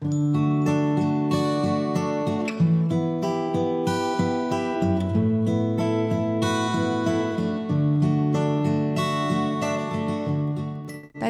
[0.00, 0.06] 大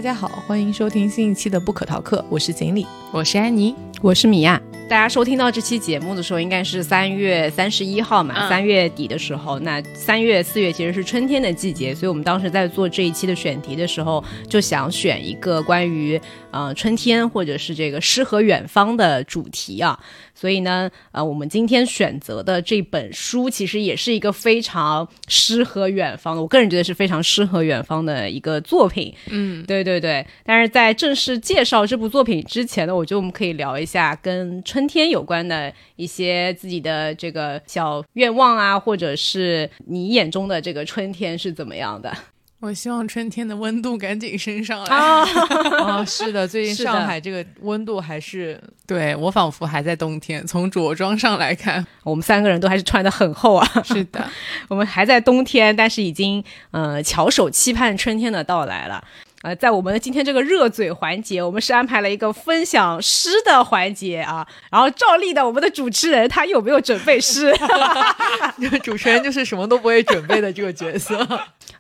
[0.02, 4.60] 家好，欢迎收听新一期的不可逃课，我是锦鲤，我是安妮，我是米娅。
[4.88, 9.58] 大家收听到这期节目的时候，应该是三月三十一号嘛，三月底的时候。
[9.58, 16.18] 那三月、四月其实是春天的季节，所以我们当时在做这一期的选题的时候，就想选一个关于
[16.50, 19.98] 呃春天或者是这个诗和远方的主题啊。
[20.34, 29.12] 所以呢，呃，我们今天选择的这本书其实也是一个非常诗和远方的，我个人觉得是非常诗和远方的一个作品。
[29.28, 30.24] 嗯，对对对。
[30.44, 42.14] 但是在正式介绍这部作品之前呢，我觉得我们可以聊一下跟春天有关的一些自己的这个小愿望啊，或者是你眼中的这个春天是怎么样的。
[42.60, 46.04] 我希望春天的温度赶紧升上来 啊！
[46.04, 50.44] 是的，最近上海这个温度还是对我仿佛还在冬天。
[50.44, 53.64] 从着装上来看，我们三个人都还是穿的很厚啊。
[53.84, 54.28] 是的，
[54.66, 59.04] 我们还在冬天，但是已经呃翘首期盼春天的到来了。
[59.42, 64.46] 呃，在我们的今天这个热嘴环节，我们是安排了一个分享诗的环节啊。
[64.70, 67.54] 然后照例的，我们的主持人他有没有准备诗？
[68.82, 71.24] 主持人就是什么都不会准备的这个角色。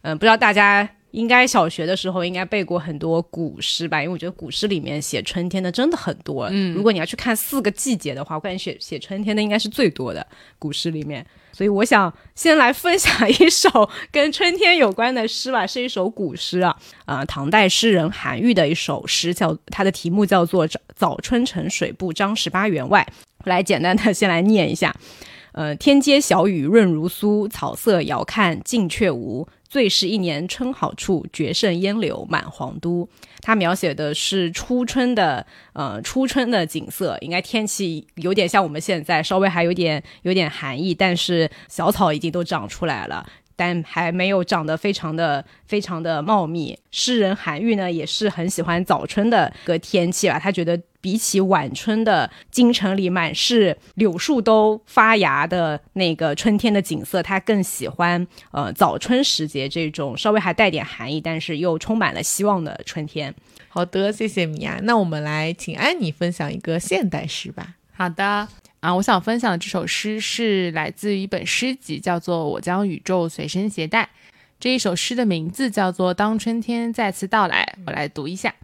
[0.02, 4.02] 嗯，不知道大家应该小学的时候应该背过很多古诗吧？
[4.02, 6.48] 因为我觉得古诗里面写春天的真的很多。
[6.50, 10.26] 嗯，如果你要去看四个季节的话，我感觉写写春天的应该是最多的
[10.58, 11.26] 古诗里面。
[11.50, 23.04] 所以我想先来分享一首跟春天有关的诗吧，是一首古诗啊，呃，唐代诗人韩愈的一首诗，叫它的题目叫做《早春呈水部张十八员外》。
[23.48, 24.94] 来简单的先来念一下，
[25.52, 29.48] 呃，天街小雨润如酥，草色遥看近却无。
[29.68, 33.08] 最是一年春好处，绝胜烟柳满皇都。
[33.40, 37.16] 它描写的是初春的，呃，初春的景色。
[37.20, 43.26] 应该天气有点像我们现在，稍微还有点有点寒意，但是小草已经都长出来了，
[43.58, 46.78] 但还没有长得非常的非常的茂密。
[46.90, 50.80] 诗人韩愈呢，也是很喜欢早春的个天气吧，他觉得。
[51.00, 63.32] 比起晚春的京城里满是柳树都发芽的那个春天的景色，他更喜欢呃早春时节这种稍微还带点寒意，但是又充满了希望的春天。
[63.68, 64.80] 好的，谢谢米娅。
[64.82, 67.76] 那我们来请安妮分享一个现代诗吧。
[67.94, 68.48] 好的
[68.80, 74.04] 啊，我想分享的这首诗是来自于一本诗集，叫做《我将宇宙随身携带》。
[74.60, 78.54] 这一首诗的名字叫做《当春天再次到来》，我来读一下。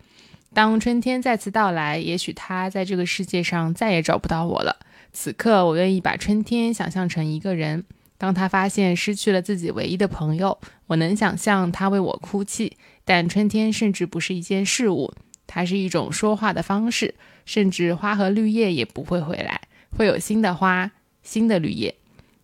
[0.52, 4.76] 当春天再次到来，也许他在这个世界上再也找不到我了。
[5.12, 7.84] 此刻，我愿意把春天想象成一个人。
[8.16, 12.76] 当他发现失去了自己唯一的朋友，我能想象他为我哭泣。
[13.04, 15.12] 但春天甚至不是一件事物，
[15.48, 17.16] 它是一种说话的方式。
[17.44, 19.60] 甚至花和绿叶也不会回来，
[19.96, 20.90] 会有新的花、
[21.22, 21.94] 新的绿叶，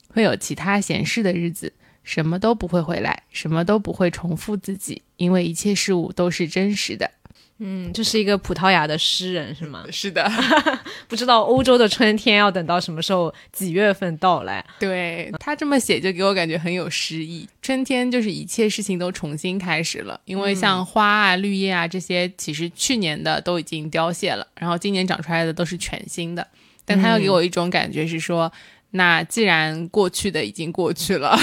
[0.08, 1.72] 会有其他闲适的日子，
[2.02, 7.10] 什么都不会回来，什么都不会重复自己，因为一切事物都是真实的。
[7.62, 9.84] 嗯，这是一个葡萄牙的诗人是吗？
[9.92, 10.26] 是的，
[11.06, 14.64] 不知道欧洲的春天要等到什么时候，几月份到来？
[14.78, 17.46] 对他这么写，就给我感觉很有诗意。
[17.60, 26.48] 春天就是一切事情都重新开始了，因为像花啊、绿叶啊这些，其实去年的都已经凋谢了，然后今年长出来的都是全新的。
[26.90, 28.52] 但他又给我一种感觉是说，
[28.90, 31.38] 那既然过去的已经过去了，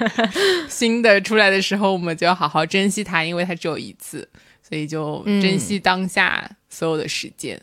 [0.68, 4.28] 新的出来的时候，我们就要好好珍惜它，因为它只有一次。
[4.66, 7.60] 所以就珍惜当下所有的时间，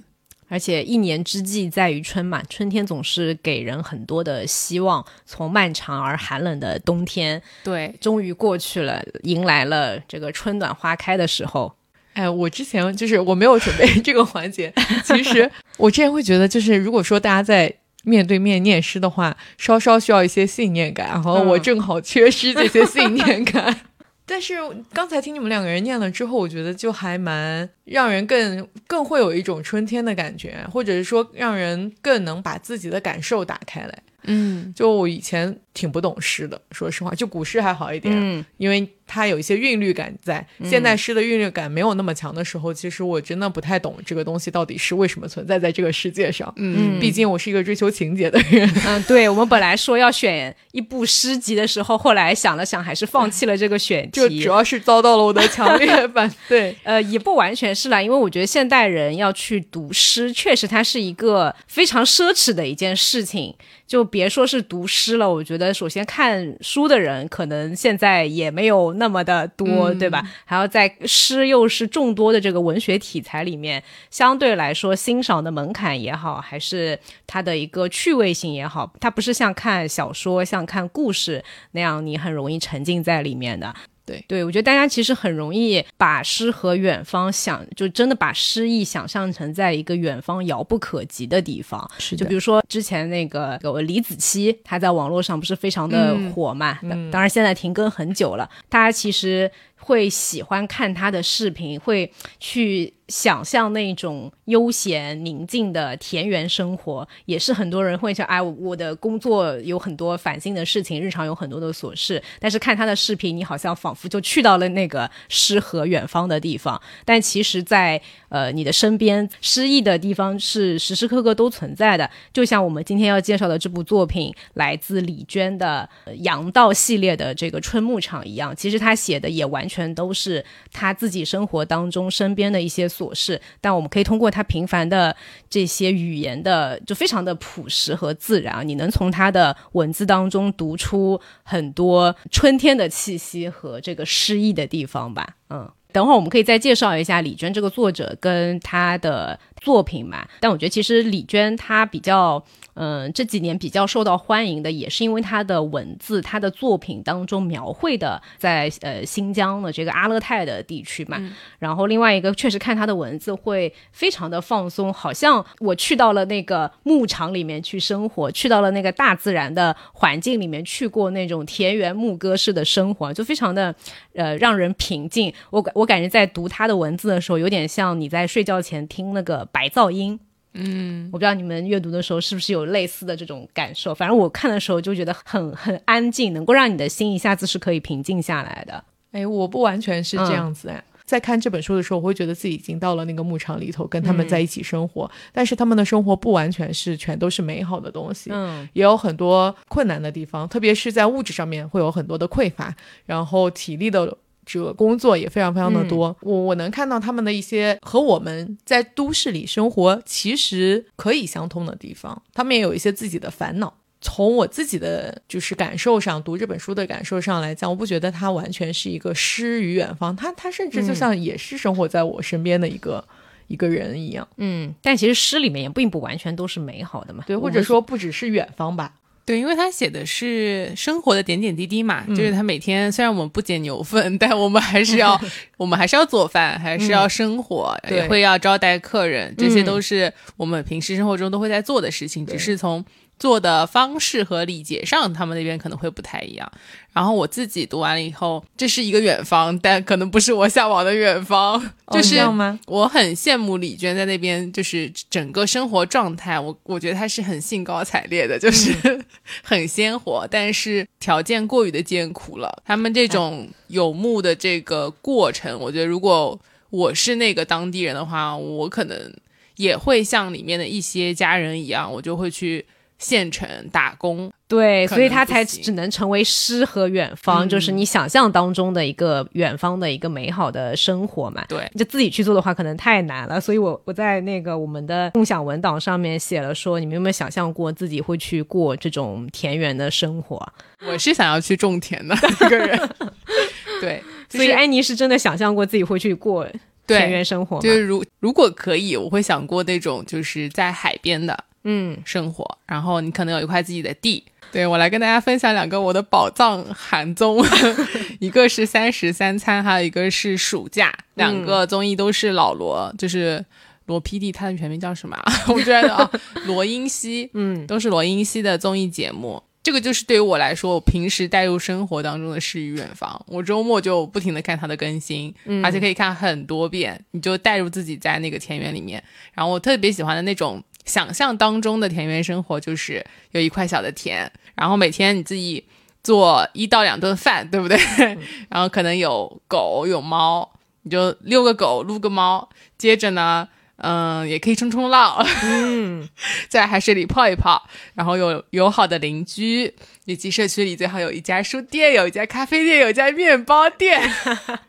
[0.47, 5.03] 而且一年之计在于春嘛，春天总是给人很多的希望。
[5.25, 11.75] 从漫长而寒冷的冬天，对，终于过去了，迎来了这个春暖花开的时候。
[12.13, 14.73] 哎，我之前就是我没有准备 这个环节，
[15.03, 17.73] 其实 我之前会觉得，就是如果说大家在
[18.03, 23.81] 面对面念诗的话，稍稍需要一些信念感，然后我正好缺失这些信念感。
[24.25, 24.55] 但是
[24.93, 33.99] 刚才听你们两个人念了之后，我觉得就还蛮让人更更会有一种春天的感觉，或者是说让人更能把自己的感受打开来。
[34.23, 40.45] 嗯，就我以前挺不懂诗的，说实话，就古诗还好一点，嗯，因为它有一些韵律感在。
[40.65, 46.53] 现代诗的韵律感没有那么强的时候，其实我真的不太懂这个东西到底是为什么存在在这个世界上。
[46.57, 48.69] 嗯，毕竟我是一个追求情节的人。
[48.85, 56.75] 嗯，对，我们本来说要选一部诗集的时候，后来想了想，还是放弃了这个选 题，就主要是遭到了我的 强烈反对。
[56.83, 63.55] 呃，也不完全是啦，因为我觉得现代人要去读诗，确实它是一个非常奢侈的一件事情。
[63.87, 65.60] 就别说是读诗了，我觉得。
[65.61, 70.21] 得首先看书的人可能现在也没有那么的多，对吧？
[70.43, 81.43] 还要在诗又是众多的这个文学题材里面，相对来说欣赏的门槛也好，还是它的一个趣味性也好，它不是像看小说、像看故事
[81.73, 83.73] 那样，你很容易沉浸在里面的。
[84.05, 91.89] 对对，我觉得大家其实很容易把诗和远方想，就真的把诗意想象成在一个远方遥不可及的地方。
[91.97, 96.79] 是就比如说之前那个有李子柒，他在网络上不是非常的火嘛？
[97.11, 99.49] 当然现在停更很久了，大家其实
[99.81, 102.93] 会喜欢看他的视频，会去。
[103.11, 116.81] 想象那种悠闲宁静的田园生活，也是很多人会说：“哎，我的工作有很多烦心的事情，日常有很多的琐事。”但是看他的视频，你好像仿佛就去到了那个诗和远方的地方。
[117.03, 122.09] 但其实，在呃你的身边，诗意的地方是时时刻刻都存在的。
[122.31, 125.89] 就像我们今天要介绍的这部作品，来自李娟的
[126.21, 132.81] 《杨道》系列的这个春牧场一样，其实他写的也完全都是他自己生活当中身边的一些。
[132.91, 135.15] 琐事，但我们可以通过他平凡的
[135.49, 145.37] 这些语言的，就非常的朴实和自然，你能从他的文字当中读出很多春天的气息和这个诗意的地方吧。
[145.49, 150.27] 嗯，等会儿我们可以再介绍一下李娟这个作者跟他的作品嘛。
[150.41, 152.43] 但我觉得其实李娟她比较。
[152.73, 161.17] 嗯，这几年比较受到欢迎的，也是因为他的文字，他的作品当中描绘的在呃新疆的这个阿勒泰的地区嘛。
[161.59, 173.75] 然后另外一个，确实看他的文字会非常的放松，好像我去到了那个牧场里面去生活，去到了那个大自然的环境里面，去过那种田园牧歌式的生活，就非常的
[174.15, 175.33] 呃让人平静。
[175.49, 180.19] 我我感觉在读他的文字的时候，有点像你在睡觉前听那个白噪音。
[180.53, 183.95] 嗯，我不知道你们阅读的时候是不是有类似的这种感受。
[183.95, 188.83] 反正我看的时候就觉得很很安静，能够让你的心一下子是可以平静下来的。
[189.11, 190.83] 哎，我不完全是这样子哎。
[191.05, 195.09] 在看这本书的时候，我会觉得自己已经到了那个牧场里头，跟他们在一起生活。
[195.33, 202.73] 但是他们的生活不完全是全都是美好的东西，嗯，也有很多困难的地方，特别是在物质上面会有很多的匮乏，
[203.05, 204.17] 然后体力的。
[204.45, 213.73] 这个工作也非常非常的多，我我能看到他们的一些和我们在都市里生活其实可以相通的地方，他们也有一些自己的烦恼。
[214.03, 223.07] 从我自己的就是感受上，读这本书的感受上来讲，我不觉得它完全是一个诗与远方，它它甚至就像也是生活在我身边的一个
[223.45, 224.27] 一个人一样。
[224.37, 228.91] 嗯，但其实诗里面也并不完全都是美好的嘛，对，或者说不只是远方吧。
[229.25, 235.19] 对，因为他写的是生活的点点滴滴嘛，就是他每天虽然我们不捡牛粪， 但我们还是要，
[235.57, 242.83] 我们还是要做饭，还是要生活，也会要招待客人，这些都是我们平时生活中都会在做的事情，只是从。
[243.21, 246.51] 做的方式和礼节上，他们那边可能会不太一样。
[246.91, 251.61] 然后我自己读完了以后，这是一个远方，但可能不是我向往的远方。
[251.93, 252.19] 就是
[252.65, 258.73] 我很羡慕李娟在那边，就是整个生活状态，我我觉得她是很兴高采烈的，就是
[259.43, 260.27] 很鲜活。
[260.31, 262.63] 但是条件过于的艰苦了。
[262.65, 266.39] 他们这种游牧的这个过程，我觉得如果
[266.71, 269.13] 我是那个当地人的话，我可能
[269.57, 272.65] 也会像里面的一些家人一样，我就会去。
[273.01, 281.43] 县城打工，对，所以他才只能成为诗和远方，就是你想象当中的一个远方的一个美好的生活嘛。
[281.49, 283.41] 对，就自己去做的话，可能太难了。
[283.41, 290.39] 所以我我在那个我们的共享文档上面写了，说你们有没有想象过自己会去过这种田园的生活？
[290.87, 292.89] 我是想要去种田的一个人。
[293.81, 296.47] 对，所以安妮是真的想象过自己会去过
[296.85, 297.59] 田园生活。
[297.61, 301.45] 就是如如果可以，我会想过那种就是在海边的。
[301.63, 304.23] 嗯，生活，然后你可能有一块自己的地。
[304.51, 307.41] 对我来跟大家分享两个我的宝藏韩综，
[308.19, 313.45] 一个是《三十三餐》，还有一个是《暑假》，两个综艺都是老罗，就是
[313.85, 315.17] 罗 PD，他的全名叫什么？
[315.47, 316.11] 我觉得啊，
[316.45, 319.41] 罗英熙，嗯，都是罗英熙的综艺节目。
[319.63, 323.23] 这个就是对于我来说，我平时带入生活当中的诗与远方。
[323.27, 329.01] 我周末就不停的看他的更新，而且可以看很多遍，你就带入自己在那个田园里面。
[329.33, 330.61] 然后我特别喜欢的那种。
[330.85, 335.63] 想象当中的田园生活就是有一块小的田，然后每天你自己
[336.03, 337.77] 做一到两顿饭，对不对？
[338.49, 340.49] 然后可能有狗有猫，
[340.83, 342.49] 你就遛个狗，撸个猫。
[342.77, 343.47] 接着呢，
[343.77, 346.09] 嗯，也可以冲冲浪，嗯，
[346.49, 347.67] 在海水里泡一泡。
[347.93, 349.73] 然后有友好的邻居，
[350.05, 354.01] 以及社区里最好有一家书店，有一家咖啡店，有一家面包店，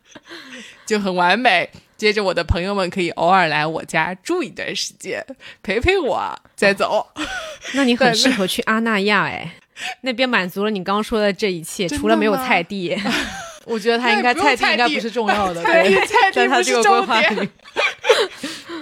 [0.84, 1.70] 就很完美。
[2.02, 5.24] 接着，我的朋友们可以偶尔来我家住一段时间，
[5.62, 7.06] 陪陪我，再走。
[7.74, 9.54] 那你很适合去阿那亚哎。
[10.02, 12.96] 那边满足了你刚刚说的这一切，除了没有菜地。
[13.66, 17.22] 我觉得他应该菜地应该不是重要的，对对，菜地在他不是重这个规划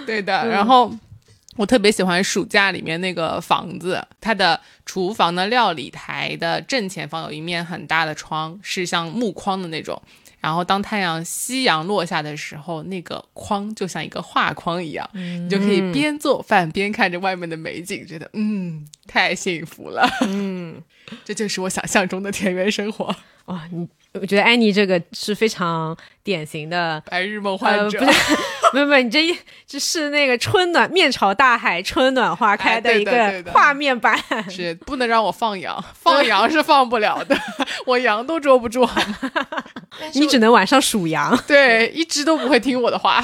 [0.07, 0.91] 对的，然后
[1.57, 10.01] 我特别喜欢暑假里面那个房子，它的厨房的料理台的正前方有一面很大的窗，是像木框的那种。
[10.41, 20.05] 然后当太阳夕阳落下的时候，那个框就像一个画框一样，你就可以边做饭边看着外面的美景，觉得嗯，太幸福了。
[20.27, 20.81] 嗯，
[21.23, 27.01] 这就是我想象中的田园生活，哇，你我觉得安妮这个是非常典型的。
[27.09, 27.99] 白日梦患者。
[27.99, 28.37] 呃不是，
[28.73, 29.37] 没有没有，你这一
[29.67, 34.17] 这是那个春暖面朝大海，春暖花开的一个画面版。
[34.49, 37.37] 是不能让我放羊， 放羊是放不了的，
[37.85, 39.31] 我羊都捉不住，好吗？
[40.13, 41.37] 你只能晚上数羊。
[41.47, 43.23] 对，一只都不会听我的话。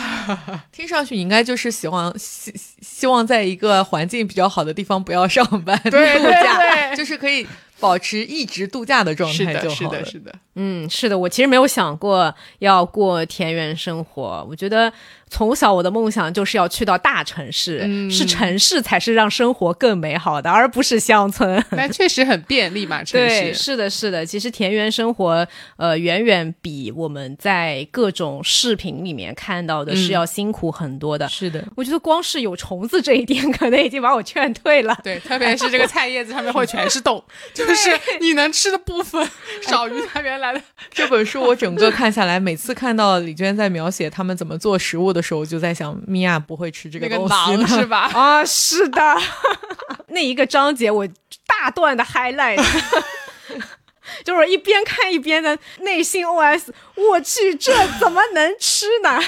[0.71, 7.47] 听上去应该就是希望希希望在一个环境比较好的地方不要上班度假，就是可以
[7.79, 9.99] 保持一直度假的状态就是好了。
[9.99, 10.33] 的，是的。
[10.57, 14.45] 嗯，是的，我其实没有想过要过田园生活。
[14.49, 14.91] 我觉得
[15.29, 21.63] 从小我的梦想就是要去到大城市，嗯是城市才是让生活更美好的，而不是乡村。
[21.71, 23.63] 那确实很便利嘛，城对，市。
[23.63, 24.25] 是的，是的。
[24.25, 25.47] 其实田园生活，
[25.77, 31.27] 呃，远远比我们在各种视频里面看到的是嗯要辛苦很多的。
[31.29, 34.97] 是的，我觉得光是有虫子这一点，可能已经把我劝退了。
[35.03, 37.23] 对，特别是这个菜叶子上面会全是洞，
[37.53, 39.29] 就是你能吃的部分
[39.67, 40.61] 少于它原来的。
[40.91, 48.09] 这本书我整个看下来，每次看到李娟在描写他们怎么做食物的时候，我就在想，米娅不会吃这个东西是吧？
[48.15, 49.17] 啊，是的，
[50.09, 51.07] 那一个章节我
[51.45, 52.63] 大段的 highlight。
[54.23, 59.19] 就是一边看一边的内心 OS，我去，这怎么能吃呢？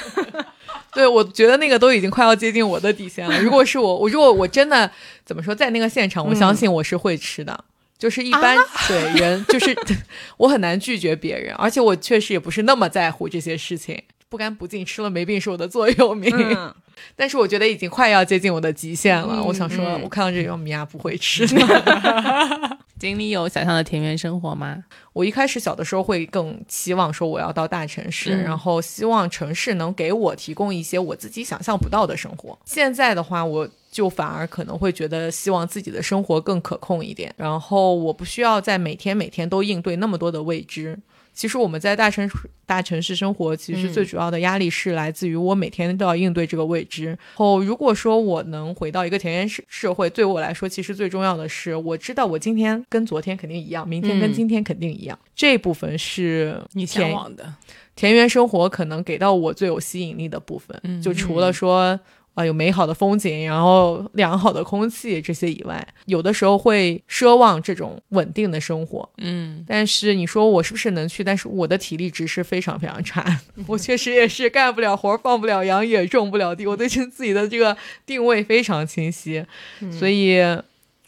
[0.93, 3.39] 对，我觉得那个都已经快要接近我的底线了。
[3.41, 4.89] 如果是我，我如果我真的
[5.25, 7.65] 怎么说，在那个现场，我相信我是会吃的。
[7.99, 9.77] 就是一般、对人，就是
[10.37, 14.01] 我很难拒绝别人，而且我确实也不是那么在乎这些事情。
[14.29, 16.31] 不干不净，吃了没病是我的座右铭。
[16.33, 16.73] 嗯，
[17.15, 19.33] 但是我觉得已经快要接近我的极限了。
[19.37, 22.77] 嗯我想说，嗯我看到这种米娅不会吃的。
[22.99, 24.83] 经理有想象的田园生活吗？
[25.13, 32.55] 我一开始小的时候会更期望说我要到大城市，嗯然后希望城市能给我提供一些我自己想象不到的生活。
[32.65, 40.97] 现在的话，我就反而可能会觉得希望自己的生活更可控一点，然后我不需要在每天每天都应对那么多的未知。
[41.31, 47.17] 其实我们在大城市大城市生活，其实最主要的压力是来自于我每天都要应对这个未知。
[47.35, 55.17] 后如果说我能回到一个田园社社会，对我来说，其实最重要的是，我知道我今天跟昨天肯定一样，明天跟嗯今天肯定一样。
[55.33, 57.53] 这部分是你田向往的，
[57.95, 61.97] 田园生活可能给到我最有吸引力的部分，嗯就除了说。
[62.39, 69.09] 啊，有美好的风景，然后良好的空气这些以外，有的时候会奢望这种稳定的生活。
[69.17, 71.21] 嗯，但是你说我是不是能去？
[71.21, 76.65] 但是我的体力值是非常非常差， 我确实也是干不了活，放不了羊，也种不了地。
[76.65, 79.43] 我对自己的这个定位非常清晰，
[79.91, 80.37] 所以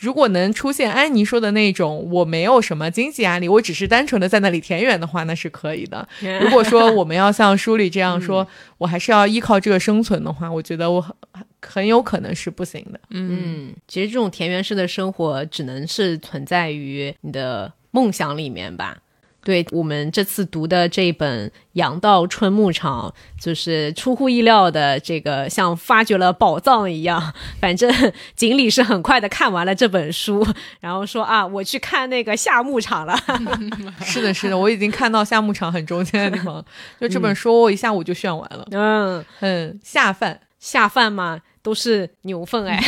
[0.01, 6.05] 如果能出现安妮说的那种，我没有什么经济压力，我只是单纯的在那里田园的话，那是可以的。
[6.41, 8.45] 如果说我们要像书里这样说，
[8.79, 11.15] 我还是要依靠这个生存的话，我觉得我很
[11.61, 12.99] 很有可能是不行的。
[13.11, 18.97] 嗯，其实这种田园式的生活只能是存在于你的梦想里面吧。
[19.43, 27.33] 对我们这次读的这本《羊到春牧场》，就是出乎意料的，这个像发掘了宝藏一样。
[27.59, 27.91] 反正
[28.35, 30.45] 锦鲤是很快的看完了这本书，
[30.79, 33.17] 然后说啊，我去看那个夏牧场了。
[34.05, 36.63] 是的，是的，我已经看到夏牧场很中间的地方，
[36.99, 42.81] 就这本书我一下午就炫完了，嗯，很下饭，下饭嘛都是牛粪哎。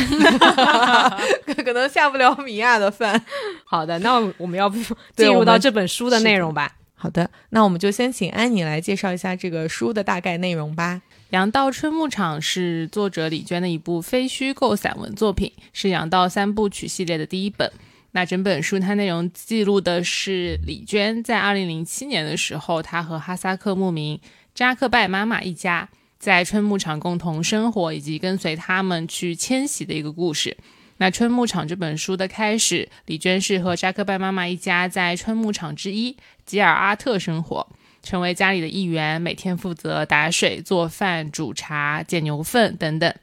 [1.65, 3.21] 可能下不了米娅的饭。
[3.65, 4.77] 好的，那我们要不
[5.17, 6.75] 进入到这本书的内容吧？
[6.95, 11.01] 好的，那我们就先请安妮来介绍一下这个书的大概内容吧。
[11.31, 17.71] 《羊道春牧场》是作者李娟的一部非虚构散文作品，是《羊道三部曲》系列的第一本。
[18.11, 24.19] 那整本书它内容记录的是李娟在2007年的时候，她和哈萨克牧民
[24.53, 25.89] 扎克拜妈妈一家
[26.23, 30.55] 在春牧场共同生活，以及跟随他们去迁徙的一个故事。
[30.95, 36.15] 那《春牧场》这本书的开始，李娟是和扎克拜妈妈一家在春牧场之一
[36.45, 37.67] 吉尔阿特生活。
[38.01, 43.13] 成为家里的一员，每天负责打水、做饭、煮茶、捡牛粪等等。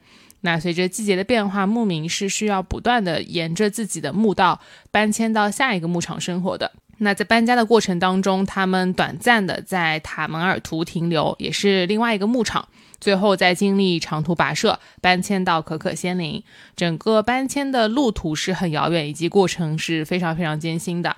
[0.41, 6.71] 那随着季节的变化，牧民是需要不断的沿着自己的牧道搬迁到下一个牧场生活的。
[6.99, 12.67] 那在搬家的过程当中，他们短暂的在塔门尔图停留，也是另外一个牧场。
[13.01, 16.41] 最后再经历长途跋涉，搬迁到可可仙林。
[16.75, 21.17] 整个搬迁的路途是很遥远，以及过程是非常非常艰辛的。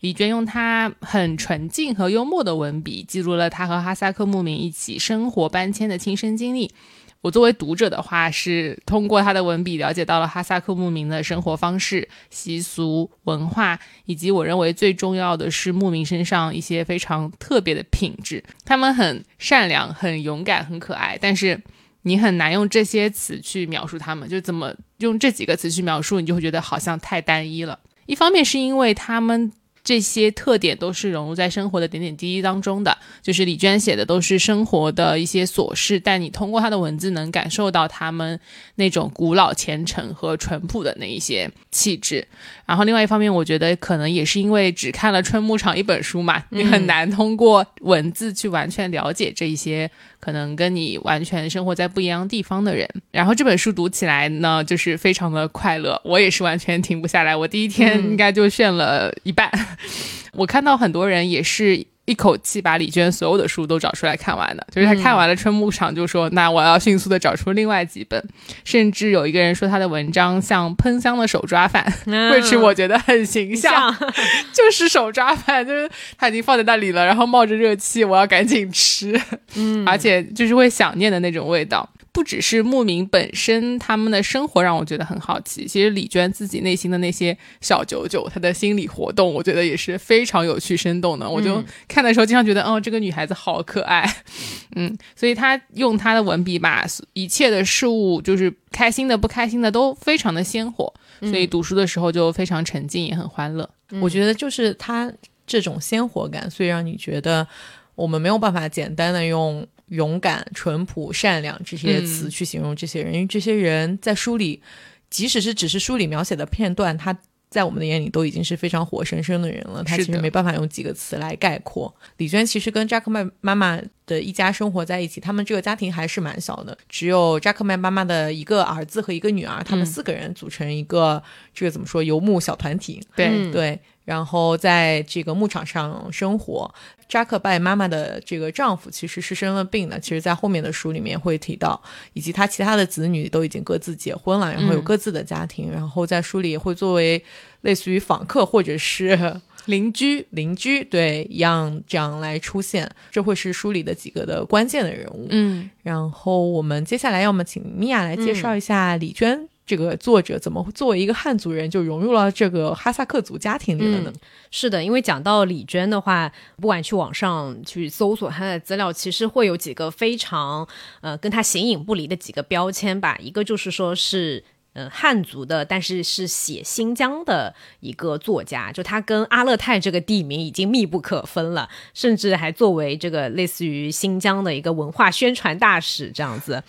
[0.00, 6.72] 李娟用她很纯净和幽默的文笔，记录了她和哈萨克牧民一起生活搬迁的亲身经历。
[7.20, 18.42] 我作为读者的话，是通过他的文笔了解到了哈萨克牧民的生活方式、习俗、文化，以及我认为最重要的是牧民身上一些非常特别的品质。
[18.64, 21.60] 他们很善良、很勇敢、很可爱，但是
[22.02, 24.28] 你很难用这些词去描述他们。
[24.28, 27.80] 就怎么用这几个词去描述，你就会觉得好像太单一了。
[28.06, 29.52] 一方面是因为他们。
[29.88, 38.38] 这些特点都是融入在生活的点点滴滴当中的，就是李娟写的都是生活的一些琐事，但你通过她的文字能感受到他们
[38.74, 42.28] 那种古老虔诚和淳朴的那一些气质。
[42.66, 52.88] 然后另外一方面，我觉得可能也是因为只看了《春牧场》一本书嘛，你很难通过文字去完全了解这一些可能跟你完全生活在不一样地方的人。
[53.10, 59.50] 然后这本书读起来呢，就是非常的快乐，我也是完全停不下来，我第一天应该就炫了一半。
[60.34, 68.22] 我看到很多人也是一口气把李娟所有的书都找出来看完的，就是他看完了《春牧场》，就说：“那我要迅速的找出另外几本。”
[68.64, 73.94] 甚至有一个人说他的文章像喷香的手抓饭， 为此我觉得很形象，
[74.54, 75.86] 就是手抓饭，就是
[76.16, 79.20] 他已经放在那里了，然后冒着热气，我要赶紧吃，
[79.56, 81.86] 嗯，而且就是会想念的那种味道。
[82.18, 85.68] 不只是牧民本身，他们的生活让我觉得很好奇。
[85.68, 91.30] 其实李娟自己内心的那些小九九，她的心理活动，我觉得也是非常有趣、生动的。
[91.30, 94.04] 我就看的时候，经常觉得，哦，这个女孩子好可爱。
[94.74, 100.92] 嗯，所以她用她的文笔，把一切的事物，就是开心的、不开心的，都非常的鲜活。
[101.20, 103.70] 所以读书的时候就非常沉浸，也很欢乐。
[104.00, 105.08] 我觉得就是她
[105.46, 107.46] 这种鲜活感，所以让你觉得
[107.94, 109.64] 我们没有办法简单的用。
[109.88, 114.62] 勇敢、淳朴、善良这些词去形容这些人，因为这些人在书里，
[115.10, 117.16] 即使是只是书里描写的片段，他
[117.50, 119.82] 在我们的眼里都已经是非常活生生的人了。
[119.82, 121.94] 他其实没办法用几个词来概括。
[122.18, 131.22] 李娟其实跟扎克曼妈妈的一家生活在一起，他们这个家庭还是蛮小的，只有扎克曼妈妈的一个儿子和一个女儿，他们四个人组成一个
[131.54, 133.00] 这个怎么说游牧小团体。
[133.16, 133.80] 对对。
[134.08, 136.74] 然后在这个牧场上生活，
[137.10, 141.78] 扎克拜妈妈的这个丈夫其实是生了病的，其实，在后面的书里面会提到，
[142.14, 147.22] 以及他其他的子女都已经各自结婚了，然后有各自的家庭，然后在书里也会作为
[147.60, 155.26] 类似于访客或者是 邻居， 邻居对一样这样来出现，这会是书里的几个的关键的人物。
[155.28, 159.46] 嗯，然后我们接下来要么请米娅来介绍一下李娟。
[159.68, 164.12] 这个作者怎么作为一个汉族人就融入了这个哈萨克族家庭里了呢？
[164.50, 170.66] 是的，因为讲到李娟的话，不管去网上去搜索她的资料，其实会有几个非常
[171.02, 173.18] 呃跟她形影不离的几个标签吧。
[173.20, 174.42] 一个就是说是。
[174.78, 186.62] 嗯，汉族的，但是是写新疆的一个作家，就他跟阿勒泰这个地名已经密不可分了，甚至还作为这个类似于新疆的一个文化宣传大使这样子。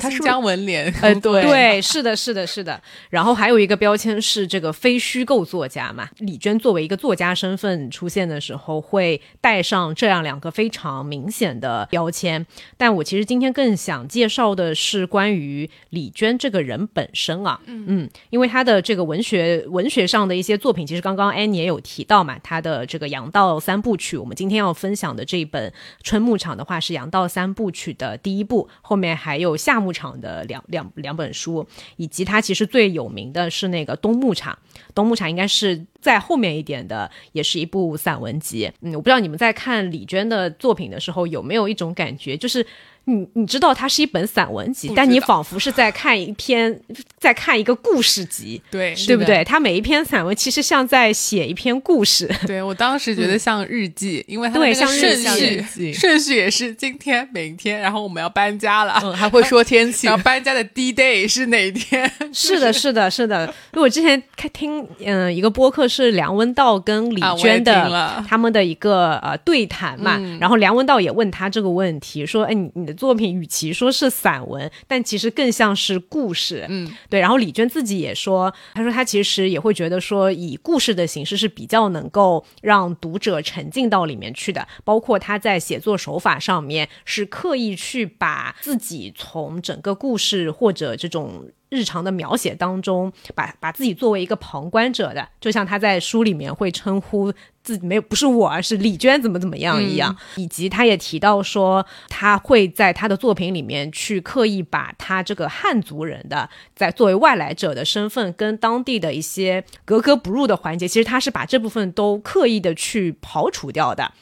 [0.00, 2.80] 他新疆文联，哎，对对，是的，是的，是的。
[3.10, 12.46] 然后还有一个标签是这个非虚构作家嘛，李娟作为一个作家身份出现的时候，会带上这样两个非常明显的标签。
[12.76, 17.55] 但我其实今天更想介绍的是关于李娟这个人本身啊。
[17.66, 25.70] 嗯嗯，因为他的这个文学文学上的一些作品，其实刚刚安妮也有提到嘛，他的这个《杨道三部曲》，我们今天要分享的这一本
[26.02, 31.66] 《春牧场》的话是《杨道三部曲》的第一部，后面还有《夏牧场》的两两两本书，
[31.96, 34.56] 以及他其实最有名的是那个《冬牧场》，
[34.94, 38.70] 《冬牧场》应该是在后面一点的，也是一部散文集。
[38.80, 42.66] 嗯，我不知道你们在看李娟的作品的时候有没有一种感觉，就是。
[43.08, 46.80] 你你知道它是一本散文集，但你仿佛是在看一篇，
[47.20, 49.44] 在看一个故事集， 对对不对？
[49.44, 52.28] 它每一篇散文其实像在写一篇故事。
[52.48, 55.62] 对我当时觉得像日记，因为它的像顺序
[55.94, 62.10] 顺序也是今天、明天，然后我们要搬家了，还会说天气， 然后搬家的 D day 是哪天？
[62.32, 63.46] 是的，是的，是的。
[63.46, 72.95] 因为我之前开听嗯一个播客是梁文道跟李娟的他们的一个呃对谈嘛，然后梁文道也问他这个问题，说哎你你的。
[72.96, 76.66] 作品与其说是散文，但其实更像是故事。
[76.68, 77.20] 嗯，对。
[77.20, 84.66] 然后李娟自己也说，她说她其实也会觉得说，以故事的形式是比较能够让读者沉浸到里面去的。
[84.84, 97.32] 包括她在写作手法上面是刻意去把自己从整个故事或者这种日常的描写当中，把把自己作为一个旁观者的，就像他在书里面会称呼。
[97.66, 114.12] 自己没有不是我，而是李娟怎么怎么样一样，以及他也提到说，他会在他的作品里面去刻意把他这个汉族人的在作为外来者的身份跟当地的一些格格不入的环节，其实他是把这部分都刻意的去刨除掉的。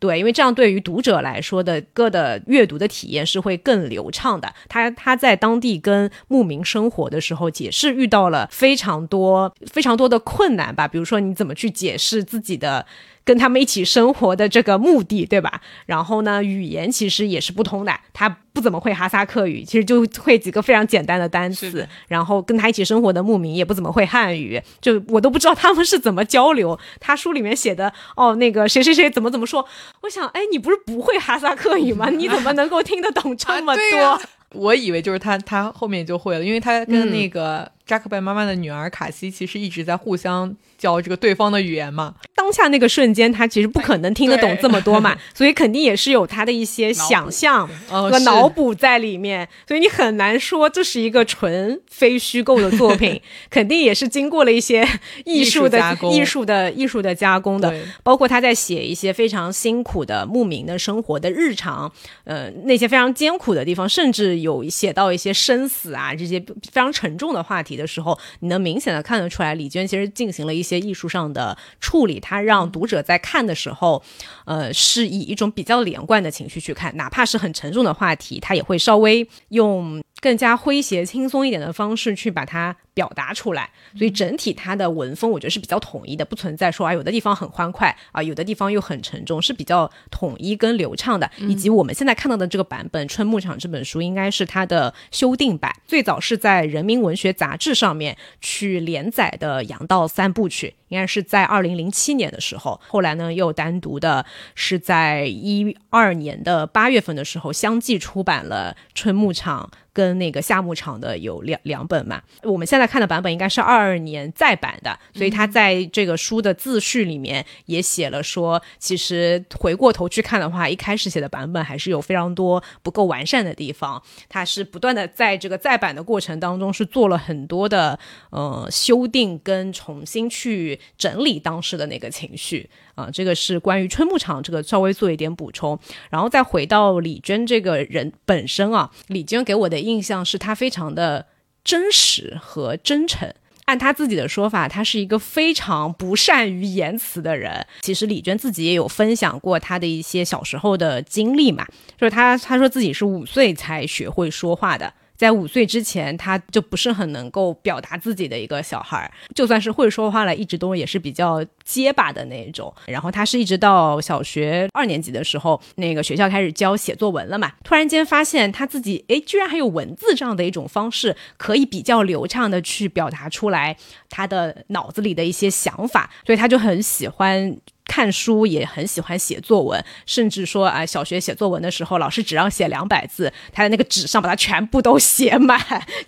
[0.00, 4.50] 对，因为这样对于读者来说的个的阅读的体验是会更流畅的。
[4.66, 12.86] 他他在当地跟牧民生活的时候，也是遇到了非常多非常多的困难吧，比如说你怎么去解释自己的。
[13.26, 15.62] 跟他们一起生活的这个目的，对吧？
[15.86, 17.90] 然后呢，语言其实也是不通的。
[18.12, 21.88] 他不怎么会哈萨克语，其实就会几个非常简单的单词。
[22.06, 26.78] 然后跟他一起生活的牧民也不怎么会汉语，就我都不知道他们是怎么交流。
[27.00, 29.66] 他书里面写的哦，那个谁谁谁怎么怎么说？
[30.02, 32.10] 我想，哎，你不是不会哈萨克语吗？
[32.10, 34.20] 你怎么能够听得懂这么多？
[34.54, 40.56] 我以为就是他，他后面就会了，因为他跟那个扎克伯妈妈的女儿卡西其实一直在互相。
[40.76, 42.14] 教这个对方的语言嘛？
[42.34, 53.18] 当下那个瞬间，他其实不可能听得懂这么多嘛， 所以肯定也是有他的一些想象和脑补在里面，所以你很难说这是一个纯非虚构的作品，
[53.48, 54.86] 肯定也是经过了一些
[55.24, 57.72] 艺术的艺术的艺术的加工的。
[58.02, 61.90] 包括他在写一些非常辛苦的牧民的生活的日常，
[62.24, 70.84] 呃，那些非常艰苦的地方，甚至有写到一些生死啊这些非常沉重的话题的时候，你能明显的看得出来，李娟其实进行了一些。
[70.84, 74.02] 艺术上的处理，她让读者在看的时候，
[74.44, 80.02] 呃，是以一种比较连贯的情绪去看，哪怕是很沉重的话题，她也会稍微用。
[80.20, 91.30] 更加诙谐、轻松一点的方式去把它表达出来，所以整体它的文风我觉得是比较统一的，不存在说啊有的地方很欢快啊，有的地方又很沉重，是比较统一跟流畅的。
[91.40, 109.68] 以及我们现在看到的这个版本《春牧场》这本书，应该是它的修订版，最早是在《人民文学杂志》上面去连载的《杨道三部曲》，应该是在二零零七年的时候，后来呢又单独的是在一二年的八月份的时候相继出版了《春牧场》。
[109.94, 127.98] 跟那个夏牧场的有两两本嘛，我们现在看的版本应该是二二年再版的，所以他在这个书的自序里面也写了说，其实回过头去看的话，一开始写的版本还是有非常多不够完善的地方，他是不断的在这个再版的过程当中是做了很多的
[128.30, 132.68] 呃修订跟重新去整理当时的那个情绪。
[132.94, 135.76] 啊，这个是关于春牧场这个稍微做一点补充，
[136.10, 141.26] 然后再回到李娟这个人本身啊，李娟给我的印象是她非常的
[141.64, 143.32] 真实和真诚。
[143.64, 147.66] 按他自己的说法，他是一个非常不善于言辞的人。
[147.80, 154.92] 其实李娟自己也有分享过他的一些小时候的经历嘛，就是他他说自己是五岁才学会说话的。
[155.16, 162.72] 在五岁之前，他就不是很能够表达自己的一个小孩儿，就算是会说话了，一直都也是比较结巴的那种。
[162.86, 173.76] 然后他是一直到小学二年级的时候，那个学校开始教写作文了嘛，突然间发现他自己，哎，居然还有文字这样的一种方式，可以比较流畅的去表达出来
[174.10, 177.56] 他的脑子里的一些想法，所以他就很喜欢。
[177.86, 185.60] 看书也很喜欢写作文，甚至说啊，小学写作文的时候，老师只让写两百字，他在那个纸上把它全部都写满。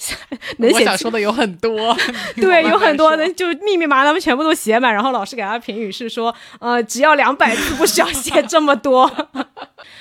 [0.59, 1.97] 能写想说的有很多，
[2.37, 4.93] 对，有很多的，就密密麻麻全部都写满。
[4.93, 9.07] 然后老师给他评语是说，呃，只要两百字，不需要写这么多。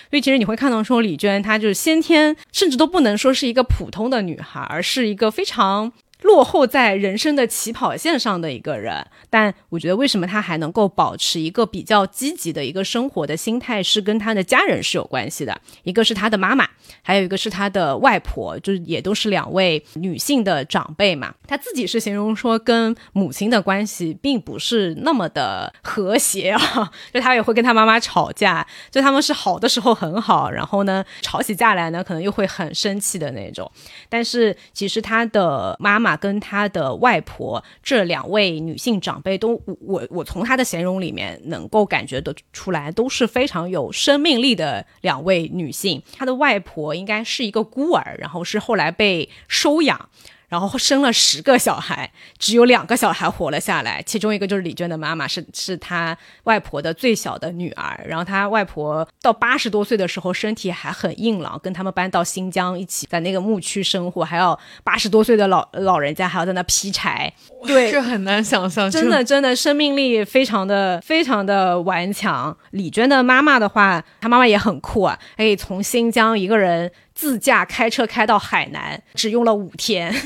[0.10, 5.92] 所以其实你会看到说，李娟她就是先天，甚至都不能说是一个普通的女孩，而是一个非常。
[6.22, 15.60] 落后在人生的起跑线上的一个人，但我觉得为什么他还能够保持一个比较积极的一个生活的心态，是跟他的家人是有关系的。
[15.84, 16.68] 一个是他的妈妈，
[17.04, 21.34] 还有一个是他的外婆，就是也都是两位女性的长辈嘛。
[21.48, 33.70] 他自己是形容说，跟母亲的关系并不是那么的和谐啊， 就他也会跟他妈妈吵架，就他们是好的时候很好，然后呢吵起架来呢，可能又会很生气的那种。
[34.10, 36.05] 但是其实他的妈妈。
[36.14, 46.04] 跟他的外婆这两位女性长辈都，我我从他的形容里面能够感觉得出来，都是非常有生命力的两位女性。
[46.18, 50.10] 他的外婆应该是一个孤儿，然后是后来被收养。
[50.48, 58.06] 然后生了十个小孩，只有两个小孩活了下来，其中一个就是李娟的妈妈，是是她外婆的最小的女儿。
[58.08, 67.32] 然后她外婆到八十多岁的时候，身体还很硬朗，跟他们搬到新疆一起在那个牧区生活，还要八十多岁的老老人家还要在那劈柴，
[67.66, 72.56] 对，这很难想象，真的真的生命力非常的非常的顽强。
[72.72, 76.92] 李娟的妈妈的话，她妈妈也很酷啊，可以从新疆一个人。
[77.16, 80.14] 自驾开车开到海南，只用了五天。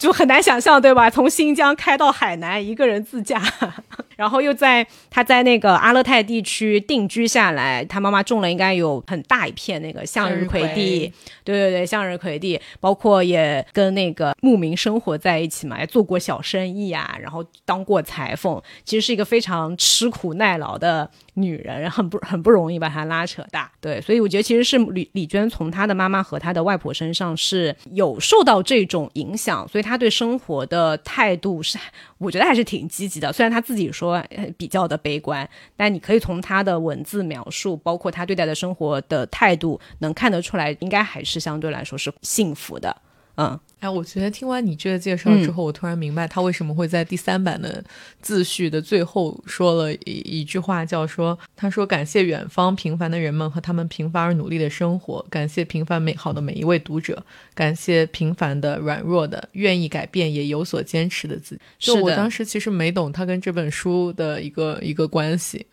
[0.00, 1.10] 就很难想象，对吧？
[1.10, 3.38] 从新疆开到海南，一个人自驾，
[4.16, 11.12] 然后又在他在那个阿勒泰地区定居下来，他妈妈种了应该有很大一片那个向日葵地，
[11.44, 21.10] 对对对，向日葵地，包括也跟那个牧民生活在一起嘛，也做过小生意啊，然后当过裁缝，其实是一个非常吃苦耐劳的。
[21.34, 31.78] 女人很不很不容易把她拉扯大，对，所以我觉得其实是李李娟从她的妈妈和她的外婆身上是有受到这种影响，所以她对生活的态度是，
[32.18, 33.32] 我觉得还是挺积极的。
[33.32, 34.22] 虽然她自己说
[34.56, 42.96] 比较的悲观，但你可以从她的文字描述，包括她对待的生活的态度，能看得出来，应该还是相对来说是幸福的。
[43.40, 47.82] 嗯，哎，我觉得听完你这个介绍之后，我突然明白他为什么会在第三版的
[48.20, 57.24] 自序的最后说了一一句话，叫说他说感谢远方平凡的人们和他们平凡而努力的生活，感谢平凡美好的每一位读者，
[57.54, 61.62] 感谢平凡的软弱的愿意改变也有所坚持的自己。
[61.78, 65.64] 就我当时其实没懂他跟这本书的一个一个关系。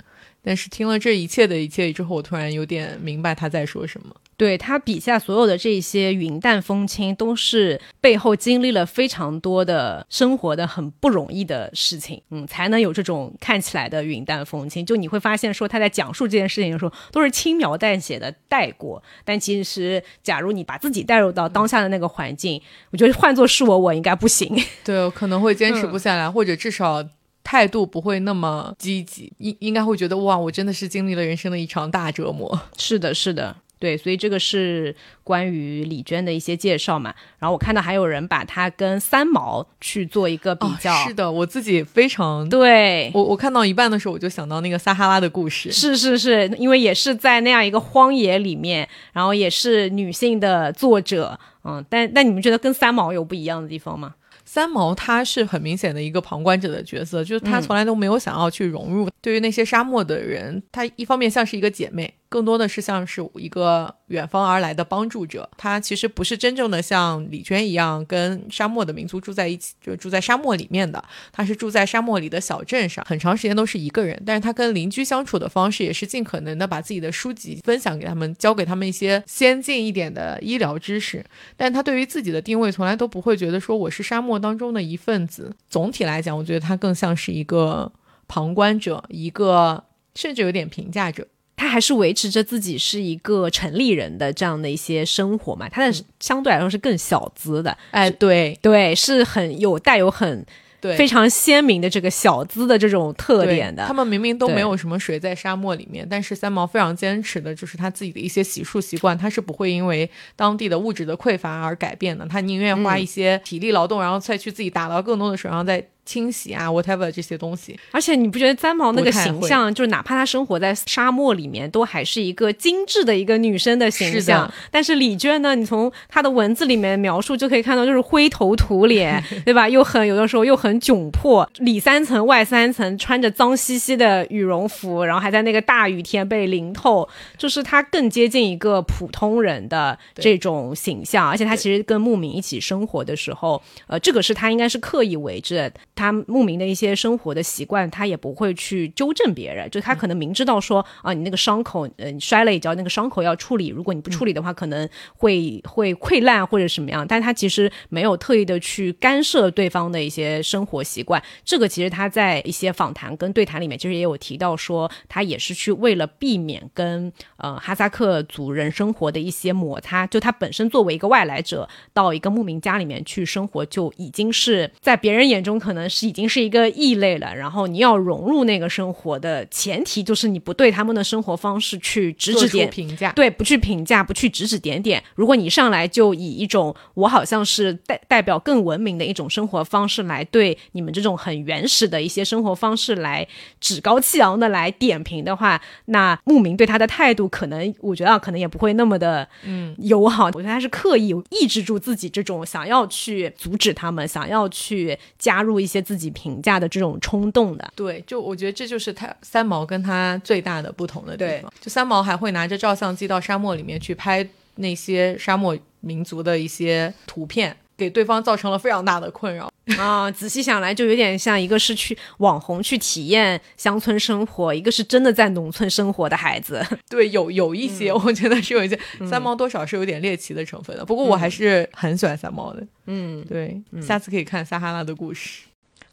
[0.41, 4.15] 但是听了这一切的一切之后，我突然有点明白他在说什么。
[4.37, 14.85] 对他笔下所有的这些云淡风轻，都是背后经历了非常多的生活的很不容易的事情，嗯，才能有这种看起来的云淡风轻。
[14.85, 19.01] 就你会发现，说他在讲述这件事情的时候，都是轻描淡写的带过。
[19.25, 24.55] 但其实，假如你把自己带入到当下的那个环境，我觉得换做是我，我应该不行。
[24.85, 27.03] 对，我可能会坚持不下来，或者至少。
[27.49, 32.59] 态度不会那么积极，应应该会觉得哇，我真的是经历了人生的一场大折磨。
[32.77, 37.13] 是的，是的，对，所以这个是关于李娟的一些介绍嘛。
[37.39, 40.93] 然后我看到还有人把她跟三毛去做一个比较。
[41.05, 45.71] 是的，我自己非常对我，我看到一半的时候我就想到那个撒哈拉的故事。
[45.71, 54.15] 是是是，因为也是在那样一个荒野里面，然后也是女性的作者，嗯，但但你们觉得跟三毛有不一样的地方吗？
[54.43, 59.09] 三毛他是很明显的一个旁观者的角色，就是他从来都没有想要去融入。
[59.21, 62.13] 对于那些沙漠的人，他一方面像是一个姐妹。
[62.29, 74.21] 更多的是像是一个远方而来的帮助者，他其实不是真正的像李娟一样跟沙漠的民族住在一起，就住在沙漠里面的，他是住在沙漠里的小镇上，很长时间都是一个人。
[74.25, 81.23] 但是他跟邻居相处的方式也是尽可能的把自己的书籍分享给他们，教给他们一些先进一点的医疗知识。
[81.55, 85.55] 但他对于自己的定位从来都不会觉得说我是沙漠当中的一份子。
[85.69, 87.91] 总体来讲，我觉得他更像是一个
[88.27, 89.85] 旁观者，一个
[90.15, 91.25] 甚至有点评价者。
[91.57, 98.57] 他还是维持着自己是一个城里人的这样的一些生活嘛，他的相对来说是更小资的，哎，对。
[98.61, 100.45] 对，是很有带有很
[100.79, 100.95] 对。
[100.95, 103.83] 非常鲜明的这个小资的这种特点的。
[103.87, 115.83] 他们明明都没有什么水在沙漠里面，但是三毛非常坚持的就是他自己的一些洗漱习惯，他是不会因为当地的物质的匮乏而改变的，他宁愿花一些体力劳动，然后再去自己打捞更多的水，然后再。
[116.07, 124.51] 清洗啊，whatever 这些东西，而且你不觉得三毛那个形象，就是哪怕她生活在沙漠里面，都还是一个精致的一个女生的形象。
[124.71, 129.67] 但是李娟呢，你从她的文字里面描述就可以看到，就是灰头土脸， 对吧？
[129.67, 141.27] 又很有的时候又很窘迫，里三层外三层，穿着脏兮兮的羽绒服，然后还在那个大雨天被淋透，就是她更接近一个普通人的这种形象。
[141.29, 145.71] 而且她其实跟牧民一起生活的时候，呃，这个是她应该是刻意为之的。
[145.97, 149.67] 他牧民的一些生活的习惯，他也不会去纠正别人。
[149.71, 153.69] 就他可能明知道说啊，你那个伤口，呃，你摔了一跤，那个伤口要处理。
[153.69, 157.05] 如果你不处理的话，可能会会溃烂或者什么样。
[157.07, 161.21] 但他其实没有特意的去干涉对方的一些生活习惯。
[161.43, 170.05] 这个其实他在一些访谈跟对谈里面，其实也有提到说，他也是去为了避免跟呃哈萨克族人生活的一些摩擦。
[170.05, 175.86] 就他本身作为一个外来者到一个牧民家里面去生活，就已经是在别人眼中可能。
[175.89, 185.01] 是已经是一个异类了，然后你要融入那个生活的前提就是你不对他们的生活方式去指指点评价，对，不去评价，不去指指点点。
[185.15, 193.25] 如果你上来就以一种我好像是代代表更文明的一种生活方式来对你们这种很原始的一些生活方式来
[193.61, 200.25] 趾高气昂的来点评的话，那牧民对他的态度可能我觉得可能也不会那么的嗯友好。
[200.25, 205.76] 我觉得他是刻意抑制住自己这种想要去阻止他们，想要去加入一些。
[205.81, 211.51] 自己评价的这种冲动的，对，就我觉得这就是他三毛跟他最大的不同的地方。
[211.59, 219.51] 就三毛还会拿着照相机到沙漠里面去拍那些沙漠民族的一些图片，给对方造成了非常大的困扰。
[219.77, 226.65] 啊，仔细想来，就有点像一个是去网红去体验乡村生活，一个是真的在农村生活的孩子。
[226.89, 230.85] 对，有有一些，我觉得是有一些三毛多少是有点猎奇的成分的。
[230.85, 232.65] 不过我还是很喜欢三毛的。
[232.85, 235.41] 嗯，对，下次可以看撒哈拉的故事。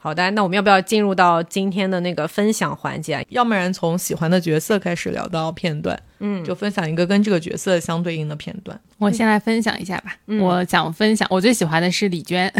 [0.04, 3.26] 好的，那我们要不要进入到今天的那个分享环节？
[3.30, 8.78] 要不然从喜欢的角色开始聊到片段，嗯，就分享一个跟这个角色相对应的片段。
[8.98, 10.14] 我先来分享一下吧。
[10.26, 12.52] 我想分享，我最喜欢的是李娟。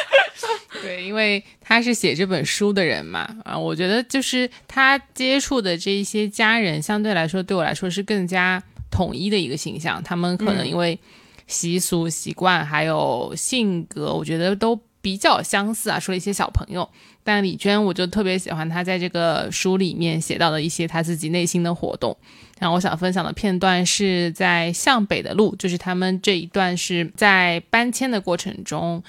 [0.80, 10.02] 对，因为他是写这本书的人嘛，啊，我觉得就是他接触的这一些家人，相对来说对我来说是更加统一的一个形象。
[10.02, 10.98] 他们可能因为
[11.46, 14.80] 习俗、习惯还有性格，我觉得都。
[15.02, 16.88] 比较相似啊，说了一些小朋友，
[17.24, 22.16] 但李娟我就特别喜欢她在这个书里面写到的一些她自己内心的活动。
[22.58, 29.02] 然后我想分享的片段是在向北的路，就是他们这一段是在搬迁的过程中，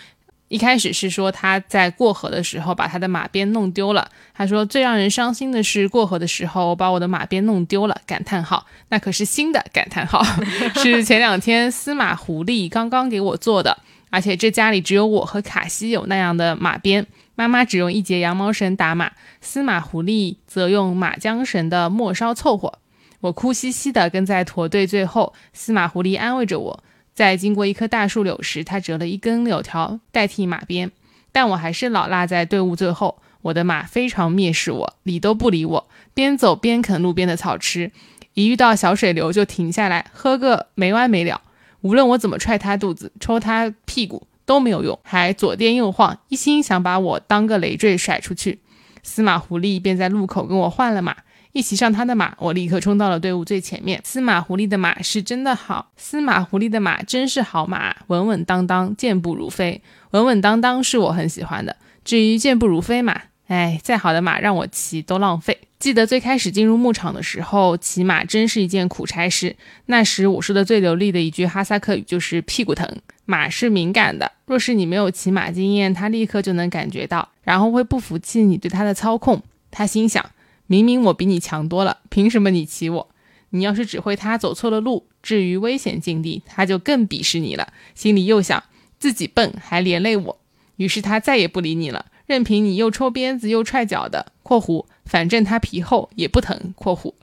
[0.47, 4.10] 一开始是说他在过河的时候把他的马鞭弄丢了。
[4.34, 10.23] 他说最让人伤心的是过河的时候把我的马鞭弄丢了，感叹号，那可是新的感叹号，
[10.82, 13.77] 是前两天司马狐狸刚刚给我做的。
[14.12, 22.78] 而且这家里只有我和卡西有那样的马鞭，妈妈只用一节羊毛绳打马，司马狐狸则用马缰绳的末梢凑合。
[23.21, 26.84] 我哭兮兮地跟在驼队最后，司马狐狸安慰着我。
[27.13, 30.91] 在经过一棵大树柳时，他折了一根柳条代替马鞭，
[31.32, 33.19] 但我还是老落在队伍最后。
[33.43, 37.91] 我的马非常蔑视我，理都不理我，边走边啃路边的草吃，
[38.36, 41.41] 一遇到小水流就停下来喝个没完没了。
[41.82, 48.60] 无论我怎么踹他肚子、抽他屁股都没有用，还左颠右晃，一心想把我当个累赘甩出去。
[49.04, 51.15] 司马狐狸便在路口跟我换了马，
[51.54, 54.00] 一骑上他的马，我立刻冲到了队伍最前面。
[54.04, 59.82] 司马狐狸的马是真的好，司马狐狸的马真是好马，稳稳当当，健步如飞。
[60.12, 65.58] 稳稳当当是我很喜欢的，至于健步如飞嘛，哎，再好的马让我骑都浪费。
[65.82, 69.56] 记得最开始进入牧场的时候，骑马真是一件苦差事。
[69.88, 72.88] 那时我说的最流利的一句哈萨克语就是“屁股疼”。
[73.26, 79.41] 马是敏感的，若是你没有骑马经验，它立刻就能感觉到，然后会不服气你对它的操控。
[79.72, 80.24] 他心想：
[80.67, 83.10] 明明我比你强多了，凭什么你骑我？
[83.50, 87.74] 你要是指挥它走错了路，至于危险境地，他就更鄙视你了。
[87.96, 88.63] 心里又想：
[89.00, 90.38] 自己笨还连累我。
[90.76, 94.86] 于是他再也不理你了，任凭你又抽鞭子又踹脚的（括弧）。
[95.06, 97.14] 反正他皮厚也不疼，括弧，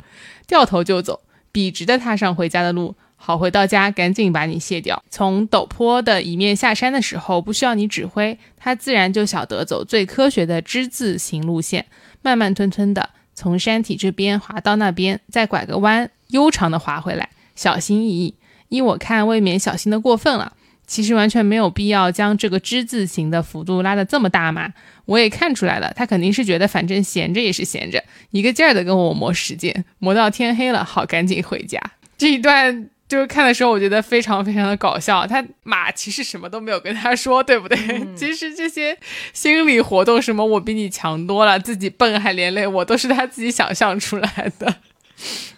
[0.46, 1.20] 掉头就走，
[1.52, 2.94] 笔直的踏上回家的路。
[3.20, 5.02] 好，回到家赶紧把你卸掉。
[5.10, 11.86] 从陡坡的一面下山的时候，不需要你指挥，他自然就晓得走最科学的之字形路线，
[12.22, 18.34] 慢慢吞吞的从山体这边滑到那边，再拐个弯，悠长的滑回来，小心翼翼。
[18.68, 20.52] 依我看，未免小心的过分了。
[20.88, 24.72] 其实完全没有必要将这个之字形的幅度拉得这么大嘛。
[25.04, 31.78] 我也看出来了，他肯定是觉得反正闲着也是闲着，一个劲儿的跟我磨时间，磨到天黑了，好赶紧回家。
[32.16, 35.26] 这一段就是看的时候，我觉得非常非常的搞笑。
[35.26, 37.78] 他马其实什么都没有跟他说，对不对？
[38.16, 38.98] 其实这些
[39.32, 44.76] 心理活动，什么我比你强多了，自己笨还连累我，都是他自己想象出来的。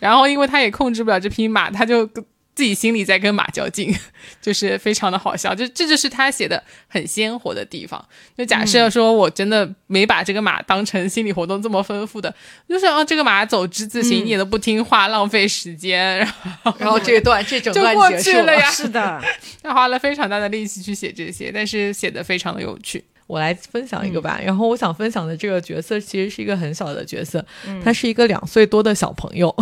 [0.00, 2.08] 然后因为他也控制不了这匹马，他就。
[2.54, 3.94] 自己心里在跟马较劲，
[4.42, 8.04] 就是非常的好笑，就这就是他写的很鲜活的地方。
[8.36, 12.34] 就假设说我真的没把这个马当成心理活动这么丰富的，
[12.68, 16.26] 就是啊，这个马走之字形一点都不听话，浪费时间，然
[16.62, 19.22] 后 然后这段这整段过去了呀，是的，
[19.62, 23.04] 他花了非常大的力气去写这些，但是写的非常的有趣。
[23.30, 27.44] 我来分享一个吧，然后我想分享的这个角色其实是一个很小的角色，
[27.84, 29.54] 他是一个两岁多的小朋友，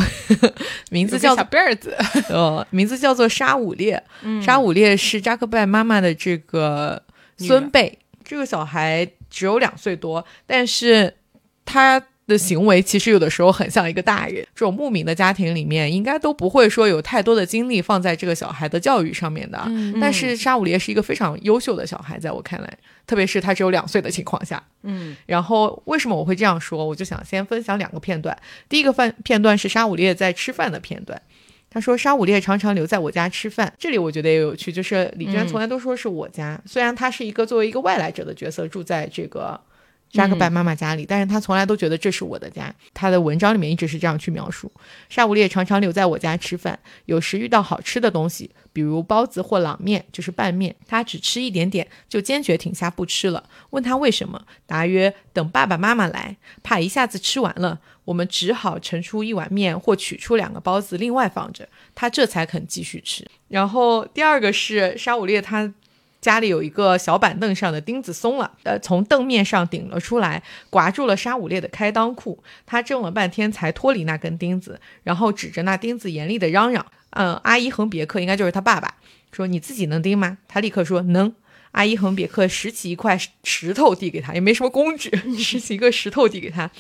[0.91, 1.95] 名字叫小辫子，
[2.31, 4.03] 呃，名字叫做沙武烈。
[4.43, 7.03] 沙武烈是扎克拜妈妈的这个
[7.37, 11.15] 孙辈，这个小孩只有两岁多，但是
[11.67, 12.03] 他。
[12.29, 14.47] 的行为其实有的时候很像一个大人。
[14.55, 19.67] 这种牧民的家庭里面，应该都不会说有太多的精力放在这个小孩的教育上面的。
[20.01, 24.63] 但是沙武烈是一个非常优秀的小孩，在我看来，特别是他只有两岁的情况下。
[24.83, 26.85] 嗯，然后为什么我会这样说？
[26.85, 28.37] 我就想先分享两个片段。
[28.69, 31.21] 第一个范片段是沙武烈在吃饭的片段。
[31.71, 39.61] 他说：“沙武烈常常留在我家吃饭。”这里我觉得也有趣，就是李娟从来都说是我家，虽然他是一个作为一个外来者的角色住在这个。
[40.11, 42.75] 扎克拜妈妈家里，但是他从来都觉得这是我的家。
[42.95, 44.71] 他的文章里面一直是这样去描述。
[45.09, 53.45] 沙武烈常常留在我家吃饭，有时遇到好吃的东西，比如包子或朗面，就是拌面，他只吃一点点，就坚决停下不吃了。
[53.71, 63.27] 问他为什么，答曰：等爸爸妈妈来，怕一下子吃完了，我们只好盛出一碗面或取出两个包子另外放着，他这才肯继续吃。
[63.49, 65.73] 然后第二个是沙武烈他。
[66.21, 72.43] 家里有一个小板凳上的钉子松了，呃，从凳面上顶了出来，刮住了沙五烈的开裆裤。
[72.67, 78.97] 他挣了半天才脱离那根钉子，然后指着那钉子严厉的嚷嚷：“嗯，阿姨恒别克应该就是他爸爸，
[79.31, 81.33] 说你自己能钉吗？”他立刻说能。
[81.73, 86.71] 阿伊恒别克拾起一块石头递给他，也没什么工具， 拾起一个石头递给他，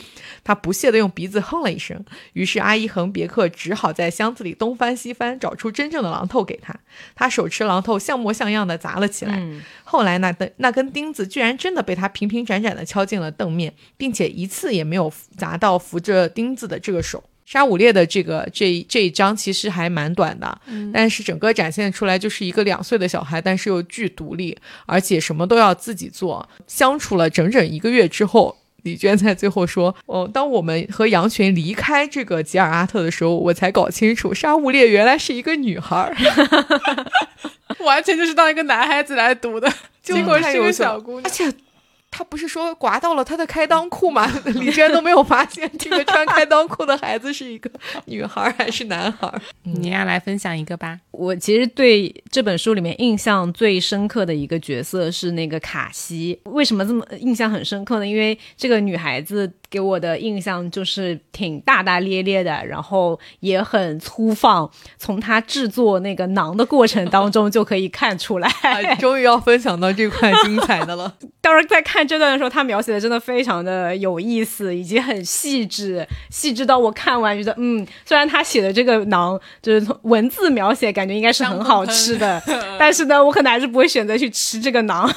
[0.42, 2.04] 他不屑地用鼻子哼了一声。
[2.32, 6.74] 于是阿伊恒别克只好在箱子里东翻西翻，找出真正的榔头给他。
[7.14, 9.42] 他手持榔头，像模像样的砸了起来。
[9.84, 17.22] 后来那灯那根钉子居然真的被他平平展展地敲进了凳面，并且一次也没有砸到扶着钉子的这个手。
[17.50, 20.60] 沙五烈的这个这这一章其实还蛮短的，
[20.92, 26.46] 但是整个展现出来就是一个两岁的小孩，但是又巨独立，而且什么都要自己做。
[26.66, 36.14] 相处了整整一个月之后，李娟在最后说：“哦，当我们和羊群离开这个吉尔阿特的时候，我才搞清楚沙五烈原来是一个女孩，
[37.80, 39.72] 完全就是当一个男孩子来读的，
[40.02, 41.50] 结果是个小姑娘，而且。”
[42.18, 44.26] 他不是说刮到了他的开裆裤吗？
[44.56, 47.70] 李娟都没有发现这个穿开裆裤的孩子是一个
[48.06, 49.32] 女孩还是男孩。
[49.62, 50.98] 你要来分享一个吧。
[51.12, 56.36] 我其实对这本书里面印象最深刻的一个角色是那个卡西。
[56.46, 58.06] 为什么这么印象很深刻呢？
[58.06, 59.52] 因为这个女孩子。
[59.70, 64.70] 给我的印象就是挺大大咧咧的，然后也很粗放。
[64.96, 68.48] 从他制作那个馕的过程当中就可以看出来。
[68.98, 71.14] 终于要分享到这块精彩的了。
[71.40, 82.42] 当时在看这段的时候，他描写的真的非常的有意思，以及很细致，细致到我看完觉得，嗯，虽然他写的这个馕就是从文字描写感觉应该是很好吃的，
[82.78, 85.10] 但是呢，我可能还是不会选择去吃这个馕。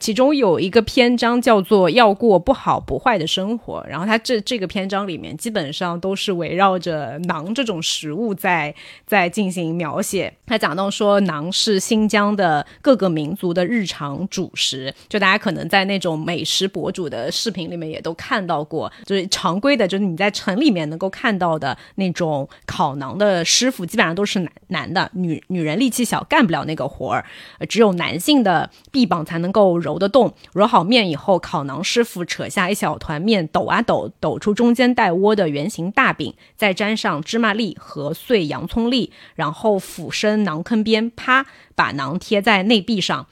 [0.00, 8.74] 其中有一个篇章叫做“要过不好不坏的生活”，然后它这这个篇章里面基本上都是围绕着馕这种食物在
[9.06, 10.32] 在进行描写。
[10.46, 27.26] 他讲到说，馕是新疆的各个民族的日常主食，就大家可能在那种美食博主的视频里面也都看到过，就是常规的，就是你在城里面能够看到的那种烤馕的师傅，基本上都是男男的，女女人力气小，干不了那个活儿，
[27.68, 29.89] 只有男性的 臂膀才能够揉。
[29.90, 43.26] 揉的动，揉好面以后，烤馕师傅扯下一小团面，抖啊抖，抖出中间带窝的圆形大饼，再沾上芝麻粒和碎洋葱粒，然后俯身馕坑边，啪，把馕贴在内壁上。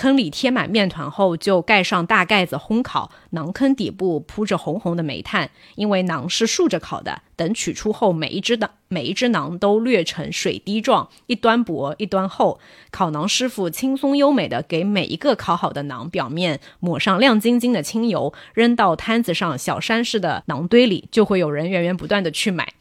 [0.00, 3.10] 坑里贴满面团后，就盖上大盖子烘烤。
[3.32, 7.20] 馕坑底部铺着红红的煤炭，因为馕是竖着烤的。
[7.36, 12.58] 等取出后，每一只的每一只馕都略成水滴状，一端薄一端厚。
[12.90, 22.72] 烤馕师傅轻松优美的给每一个烤好的馕表面抹上亮晶晶的清油，扔到摊子上小山似的馕堆里，就会有人源源不断的去买。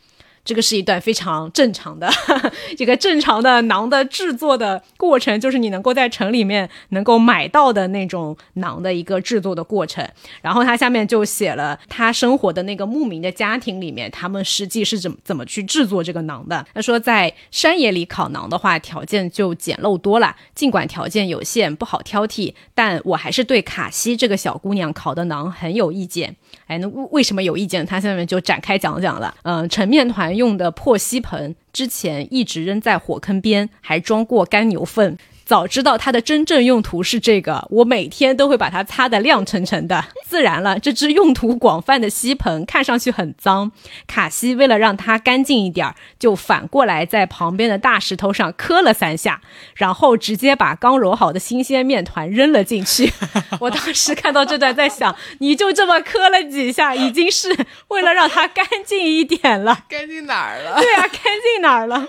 [0.43, 2.09] 这个是一段非常正常的，
[2.77, 10.07] 这个正常的馕的制作的过程，就是你能够在城里面能够买到的那种馕的一个制作的过程。
[10.41, 16.65] 然后他下面就写了他生活的那个牧民的家庭里面，他们实际是怎么怎么去制作这个馕的。
[16.73, 20.35] 他说，在山野里烤馕的话，条件就简陋多了。
[20.55, 26.35] 尽管条件有限，不好挑剔，但我还是对卡西这个小姑娘烤的馕很有意见。
[26.67, 27.85] 哎，那为什么有意见？
[27.85, 29.33] 他下面就展开讲讲了。
[29.43, 35.17] 嗯，成面团用的破锡盆，之前一直扔在火坑边，还装过干牛粪。
[35.49, 40.05] 早知道它的真正用途是这个，我每天都会把它擦得亮澄澄的。
[40.23, 43.71] 自然了，这只用途广泛的吸盆看上去很脏。
[44.05, 49.41] 卡西为了让它干净一点，就反过来在旁边的大石头上磕了三下，
[49.73, 53.11] 然后直接把刚揉好的新鲜面团扔了进去。
[53.59, 59.85] 我当时看到这段，在想，你就这么磕了几下，已经是为了让它干净一点了。
[59.89, 60.79] 干净哪儿了？
[60.79, 62.07] 对啊，干净哪儿了？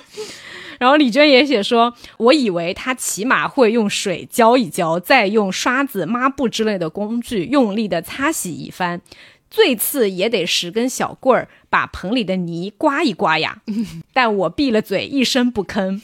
[0.81, 9.03] 然后李娟也写说，我以为他起码会用水浇一浇，再用刷子、抹布之类的工具用力的擦洗一番，
[9.51, 13.61] 最次也得十根小棍儿把盆里的泥刮一刮呀。
[14.15, 16.01] 但我闭了嘴，一声不吭。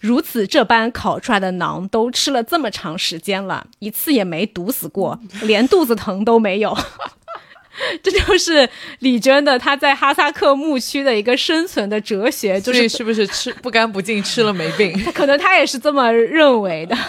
[0.00, 6.76] 如此这般烤出来的馕，都吃了这么长时间了，一次也没毒死过，连肚子疼都没有。
[8.02, 8.68] 这就是
[9.00, 14.92] 李娟的她在哈萨克牧区的一个生存的哲学，就是是不是吃不干不净吃了没病？
[15.12, 16.96] 可能他也是这么认为的。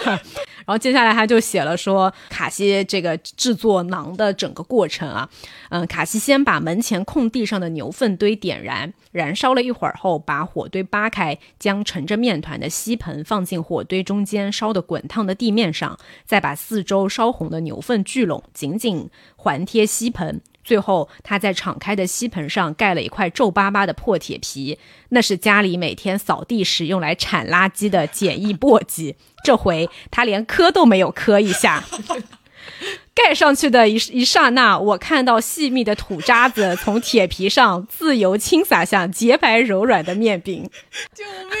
[0.66, 5.28] 然后接下来他就写了说卡西这个制作馕的整个过程啊，
[5.70, 20.40] 嗯，卡西先把门前空地上的牛粪堆点燃，燃烧了一会儿后，把火堆扒开，将盛着面团的锡盆放进火堆中间烧得滚烫的地面上，再把四周烧红的牛粪聚拢，紧紧环贴锡盆。
[20.62, 29.14] 最后，他在敞开的吸盆上盖了一块皱巴巴的破铁皮，那是家里每天扫地时用来铲垃圾的简易簸箕。
[29.42, 31.84] 这回他连磕都没有磕一下。
[33.22, 40.68] 盖上去的一一刹那，我看到细密的土渣子从铁皮上自由倾洒向洁白柔软的面饼。
[41.14, 41.54] 救命！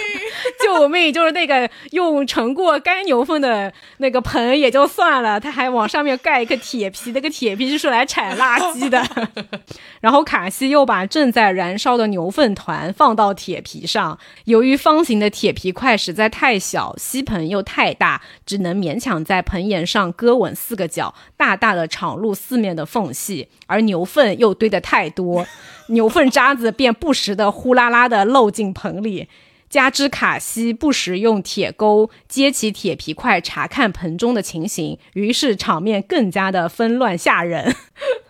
[0.62, 1.12] 救命！
[1.12, 9.06] 就是那个用盛过干牛粪的那个盆也就算了，他还往上面盖一个铁皮，那个铁皮就是来铲垃圾的。
[10.00, 23.48] 然后卡西又把正在燃烧的牛粪团放到铁皮上，由于方形的铁皮块实在太小，吸盆又太大，只能勉强在盆沿上搁稳四个角，大大大的敞露四面的缝隙。
[23.66, 25.46] 而牛粪又堆得太多，
[25.88, 29.28] 牛粪渣子便不时的呼啦啦的漏进盆里。
[29.68, 37.74] 加之卡西不时用铁钩接起铁皮块查看盆中的情形，于是场面更加的纷乱吓人。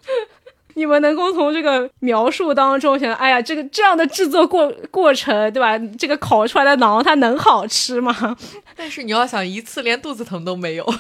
[0.75, 5.79] 你们能够从这个描述当中想，哎呀，这个这样的制作过过程，对吧？
[5.99, 8.37] 这个烤出来的馕它能好吃吗？
[8.77, 10.95] 但是你要想一次连肚子疼都没有，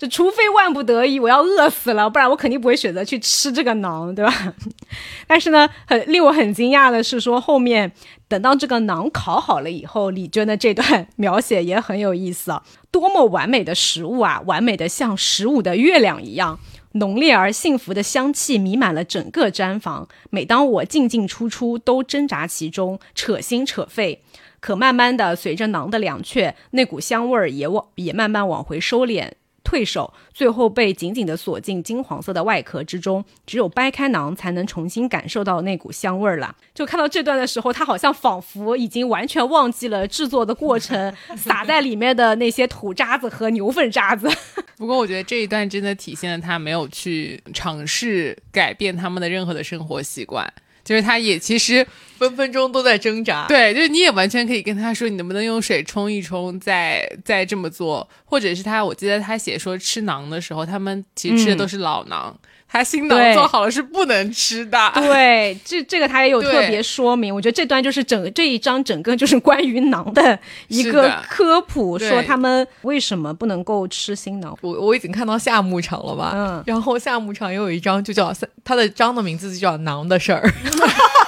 [0.00, 4.54] 就除非万不得已我要饿死了，不然我肯定不会选择去吃这个馕，对吧？
[5.28, 7.92] 但是呢，很令我很惊讶的是，说后面
[8.26, 12.62] 等到这个馕烤好了以后，李娟的这段 描写也很有意思啊！
[12.90, 16.58] 多么完美的食物啊，完美的像十五的月亮一样。
[16.92, 20.08] 浓烈而幸福的香气弥漫了整个毡房。
[20.30, 24.22] 每当我进进出出，都挣扎其中，扯心扯肺。
[24.60, 29.30] 可慢慢的，随着馕的凉却，那股香味儿也往也慢慢往回收敛。
[29.62, 33.24] 退守，最后被紧紧地锁进金黄色的外壳之中。
[33.46, 36.54] 只有掰开囊，才能重新感受到那股香味儿了。
[36.74, 44.30] 就看到这段的时候，他好像仿佛已经完全忘记了制作的过程， 撒在里面的那些土渣子和牛粪渣子。
[44.76, 50.50] 不过，我觉得这一段真的体现了他没有去尝试改变他们的任何的生活习惯。
[50.82, 51.86] 就是他也其实
[52.20, 62.34] 分分钟都在挣扎，对，就是你也完全可以跟他说，你能不能用水冲一冲，再再这么做，或者是他，我记得他写说吃馕的时候，他们其实吃的都是老馕。
[62.72, 64.92] 他新囊做好了是不能吃的。
[64.94, 67.34] 对，这这个他也有特别说明。
[67.34, 74.56] 我觉得这段就是整这一章整个就是关于囊的一个科普，说他们为什么不能够吃新囊。
[74.60, 76.30] 我我已经看到夏牧场了吧？
[76.32, 76.62] 嗯。
[76.64, 80.40] 然后夏牧场也有一章就叫他的章的名字就叫囊的事儿。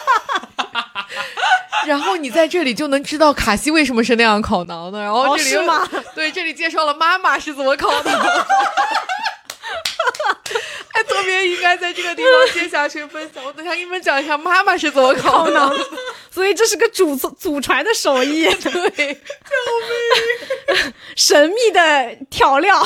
[1.87, 5.01] 然后你在这里就能知道卡西为什么是那样烤馕的。
[5.01, 5.51] 然后这里
[6.14, 8.12] 对这里介绍了妈妈是怎么烤的。
[10.88, 13.44] 还 特别应该在这个地方接下去分享。
[13.44, 15.72] 我等下给你们讲一下妈妈是怎么烤馕，
[16.30, 18.44] 所以这是个祖祖传的手艺。
[18.62, 19.55] 对，救
[20.74, 20.92] 命！
[21.16, 22.82] 神秘的调料。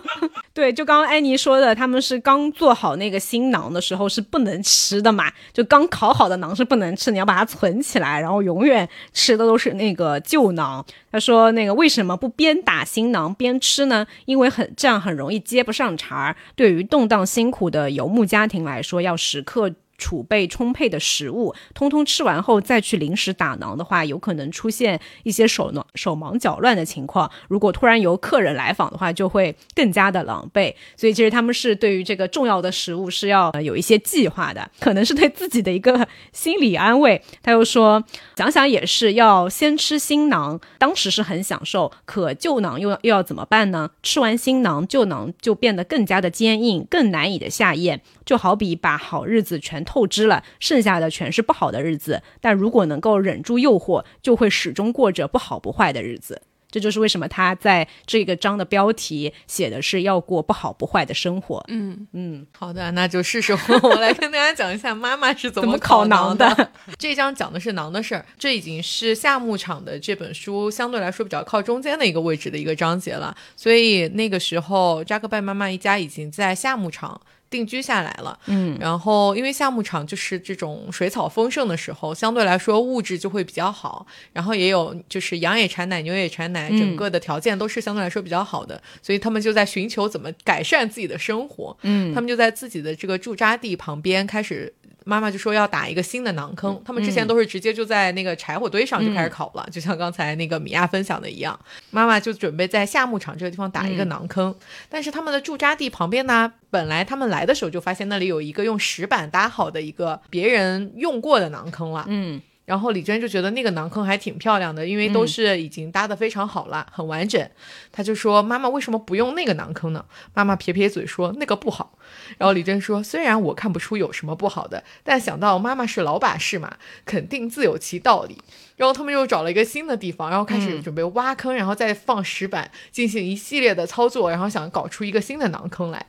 [0.52, 5.30] 对，就刚刚安妮说的，他们是刚做好那个新馕的时候是不能吃的嘛？
[5.52, 10.82] 就刚烤好的馕是不能吃，你要把它存起来，然后永远吃的都是那个旧馕。
[11.12, 14.06] 他说那个为什么不边打新馕边吃呢？
[14.24, 16.36] 因为很这样很容易接不上茬儿。
[16.54, 19.74] 对于动当辛苦的游牧家庭来说，要时刻。
[19.98, 27.30] 储备充沛的食物，通通吃完后再去临时打囊的话，有可能出现一些手忙手忙脚乱的情况。
[27.48, 30.74] 如果突然有客人来访的话，就会更加的狼狈。
[30.96, 37.20] 所以其实他们是对于这个重要的食物是要有一些计划的，可能是对自己的一个心理安慰。
[37.42, 38.02] 他又说，
[38.36, 43.90] 想想也是要先吃新囊，当时是很享受，可旧囊又又要怎么办呢？
[44.02, 48.02] 吃完新囊，旧囊就变得更加的坚硬，更难以的下咽。
[48.24, 52.22] 就好比把好日子全透支了，剩下的全是不好的日子。
[52.42, 56.42] 但如果能够忍住诱惑，就会始终过着不好不坏的日子。
[56.68, 61.64] 这就是为什么他在这个章的标题写的是要过不好不坏的生活。
[61.68, 66.70] 嗯嗯，好的，那就试试我来跟大家讲一下妈妈是怎么烤馕的。
[66.98, 73.34] 这章讲的是馕的事儿，这已经是夏牧场的这本书相对来说比较靠中间的一个位置的一个章节了。
[73.54, 77.18] 所以那个时候，扎克拜妈妈一家已经在夏牧场。
[77.48, 94.72] 定居下来了，嗯，然后因为夏牧场就是这种水草丰盛的时候，相对来说物质就会比较好，然后也有就是羊也产奶，牛也产奶，整个的条件都是相对来说比较好的，所以他们就在寻求怎么改善自己的生活，嗯，他们就在自己的这个驻扎地旁边开始。
[95.08, 101.56] 妈妈就说要打一个新的馕坑，他们之前都是直接就在那个柴火堆上就开始烤了，就像刚才那个米娅分享的一样。
[101.92, 104.52] 妈妈就准备在夏牧场这个地方打一个馕坑，
[104.88, 112.42] 但是他们的驻扎地旁边呢，本来他们来的时候就发现那里有一个用石板搭好的一个别人用过的馕坑了，嗯。
[112.66, 117.48] 然后李娟就觉得那个馕坑还挺漂亮的，因为都是已经搭得非常好了，很完整。
[117.90, 120.04] 她就说：“妈妈为什么不用那个馕坑呢？”
[120.34, 121.96] 妈妈撇撇嘴说：“那个不好。”
[122.36, 128.36] 然后李娟说：“虽然我看不出有什么不好的，但想到妈妈是老把式嘛，肯定自有其道理。”
[128.76, 136.04] 然后他们又找了一个新的地方，然后开始准备挖坑，然后再放石板，进行一系列的操作，然后想搞出一个新的囊坑来。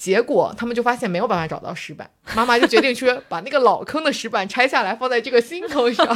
[0.00, 6.06] 结果他们就发现没有办法找到石板，妈妈就决定去把那个老坑的石板拆下来放在这个新坑上。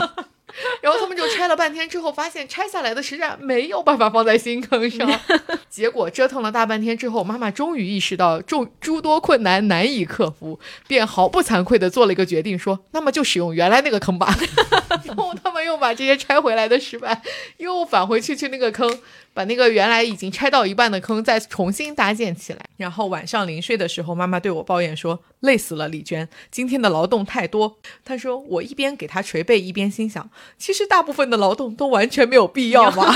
[0.80, 5.08] 然后他们就拆了半天，之后发现拆下来的实在没有办法放在新坑上。
[5.68, 14.34] 结果折腾了大半天之后，妈妈终于意识到众诸多困难难以克服，便毫不惭愧地做了一个决定，说：“那么就使用原来那个坑吧。
[15.04, 17.20] ”然后他们又把这些拆回来的石板
[17.56, 19.00] 又返回去去那个坑。
[19.34, 33.14] 把那个原来已经拆到一半的坑再重新搭建起来，然后晚上临睡的时候，妈妈对我抱怨说：“累死了，李娟，今天的劳动太多。”她说：“我一边给她捶背，一边心想，其实大部分的劳动都完全没有必要嘛。”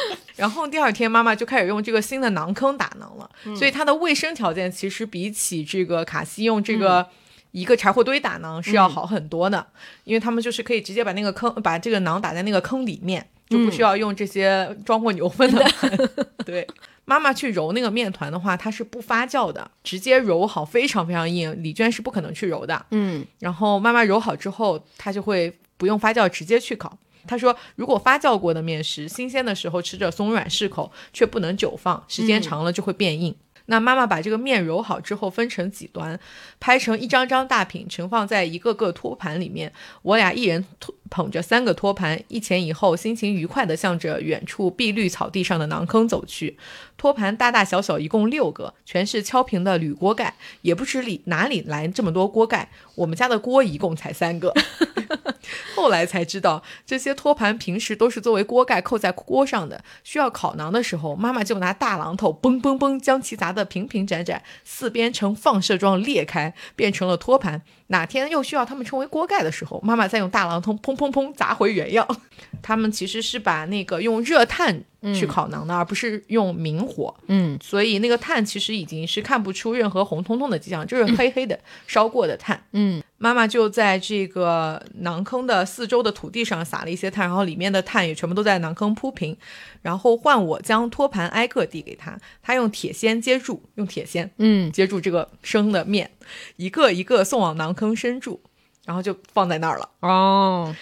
[0.36, 7.06] 然后第二天，妈妈就开始用这个新的囊坑打囊了，所以它的卫生条件其实比起这个卡西用这个
[7.50, 9.66] 一个柴火堆打囊是要好很多的，
[10.04, 13.28] 因为他们就是可以直接把那个坑把这个囊打在那个坑里面。
[13.48, 15.64] 就不需要用这些装过牛粪的。
[16.44, 16.68] 对，
[17.06, 21.64] 妈妈去揉那个面团的话，它是不发酵的，直接揉好，非常非常硬。
[21.64, 22.84] 李娟是不可能去揉的。
[22.90, 26.98] 嗯，然后妈妈揉好之后，她就会不用发酵，直接去烤。
[27.26, 33.34] 他说，如果发酵过的面食，新鲜的时候吃着松软适口，却不能久放，时间长了就会变硬。
[33.66, 36.18] 那妈妈把这个面揉好之后，分成几端，
[36.58, 39.70] 拍成一张张大饼，盛放在一个个托盘里面。
[40.00, 40.64] 我俩一人
[41.10, 46.56] 捧着三个托盘，一前一后，心情愉快地向着远处碧绿草地上的馕坑走去。
[46.96, 52.70] 托盘大大小小一共六个，全是敲平的铝锅盖，也不知里哪里来这么多锅盖。
[52.96, 54.52] 我们家的锅一共才三个。
[55.74, 59.82] 后来才知道，这些托盘平时都是作为锅盖扣在锅上的。
[60.02, 67.62] 需要烤馕的时候，妈妈就拿大榔头嘣嘣嘣将其砸得平平展展，四边呈放射状裂开，变成了托盘。
[67.88, 72.06] 哪天又需要他们成为锅盖的时候，妈妈再用大榔头砰砰砰砸回原样。
[72.62, 74.82] 他们其实是把那个用热炭
[75.14, 77.14] 去烤馕的，而不是用明火。
[77.26, 82.62] 嗯，所以那个炭其实已经是看不出任何红彤彤的迹象，就是黑黑的烧过的炭。
[82.72, 89.36] 嗯，妈妈就在这个馕坑的四周的土地上撒了一些炭，然后里面的炭也全部都在馕坑铺平，
[89.82, 96.10] 然后换我将托盘挨个递给他，他用铁锨接住，用铁锨嗯接住这个生的面，
[96.56, 98.40] 一个一个送往馕坑深处，
[98.86, 99.88] 然后就放在那儿了。
[100.00, 100.74] 哦，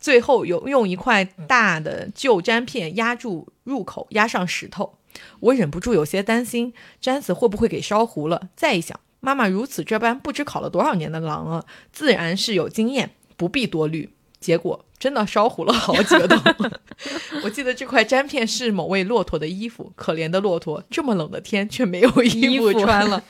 [0.00, 4.98] 最后有用一块大的旧毡片压住入口，压上石头。
[5.40, 6.72] 我忍不住有些担心，
[7.02, 8.48] 毡子会不会给烧糊了？
[8.56, 14.10] 再一想，妈妈如此这般，不知烤了多少年的狼啊，自然是有经验，不必多虑。
[14.38, 16.38] 结果真的烧糊了好几个洞。
[17.42, 23.22] 我记得这块粘片是某位骆驼的衣服，可怜的骆驼，这么冷的天却没有衣服穿了。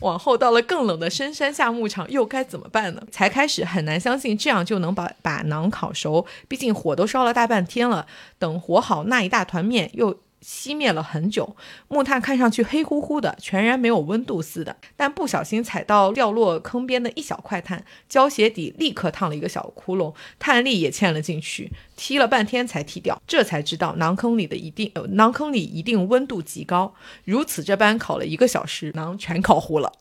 [0.00, 3.02] 往后到了更冷的深山下牧场，又该怎么办呢？
[3.10, 8.06] 才开始很难相信这样就能把把馕烤熟，毕竟火都烧了大半天了。
[8.38, 11.56] 等火好，那一大团面又熄灭了很久，
[11.88, 14.76] 木炭看上去黑乎乎的，全然没有温度似的。
[14.96, 23.20] 但不小心踩到掉落坑边的一小块炭，胶鞋底立刻烫了一个小窟窿，炭粒也嵌了进去，踢了半天才踢掉。
[23.26, 26.94] 这才知道馕坑里的一定，呃馕坑里一定温度极高。
[27.24, 29.92] 如此这般烤了一个小时，馕全烤糊了，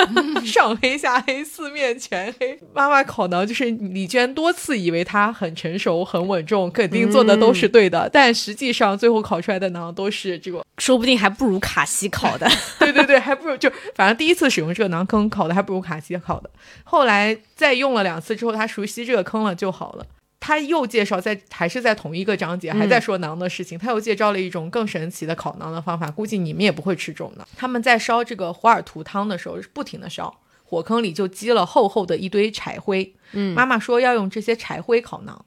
[0.44, 2.60] 上黑下黑，四面全黑。
[2.74, 12.46] 妈妈烤馕就是李娟多次以为她很成熟、很稳重，肯定做的都是对的，但实际上最后烤出来的馕都是这个，说不定还不如卡西烤的。
[12.78, 16.50] 对对对，还不如就反正第一次使用这个馕坑烤的还不如卡西烤的。
[16.84, 20.06] 后来再用了两次之后，他熟悉这个坑了就好了。
[20.46, 23.76] 他又介绍在还是在同一个章节，还在说馕的事情。
[23.76, 27.42] 他又介绍了一种更神奇的烤馕的方法，估计你们也不会吃这种馕。
[27.56, 30.32] 他们在烧这个胡尔图汤的时候，是不停的烧，
[30.66, 33.14] 火坑里就积了厚厚的一堆柴灰。
[33.32, 35.38] 嗯妈妈说要用这些柴灰烤馕。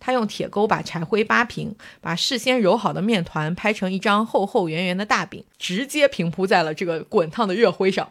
[0.00, 8.10] 她用铁钩把柴灰扒平，把事先揉好的面团拍成一张厚厚圆圆的大饼，直接平铺在了这个滚烫的热灰上。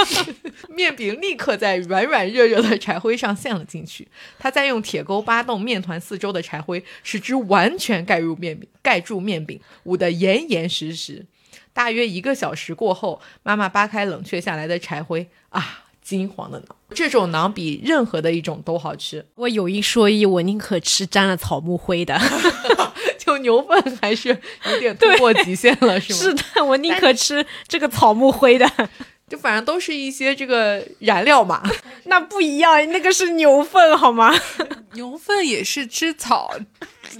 [0.70, 4.08] 面饼立刻在软软热热的柴灰上陷了进去。
[4.38, 11.26] 她再用铁钩扒动面团四周的柴灰，使之完全盖入面饼，盖住面饼，捂得严严实实。
[11.74, 19.26] 大约一个小时过后，妈妈扒开冷却下来的柴灰，啊，金黄的馕，这种馕比任何的一种都好吃。
[19.34, 22.16] 我有一说一，我宁可吃沾了草木灰的。
[23.18, 24.28] 就牛粪还是
[24.70, 26.18] 有点突破极限了，是吗？
[26.20, 28.70] 是的，我宁可吃这个草木灰的。
[29.28, 31.60] 就反正都是一些这个燃料嘛，
[32.06, 34.32] 那不一样，那个是牛粪好吗？
[34.92, 36.54] 牛粪也是吃草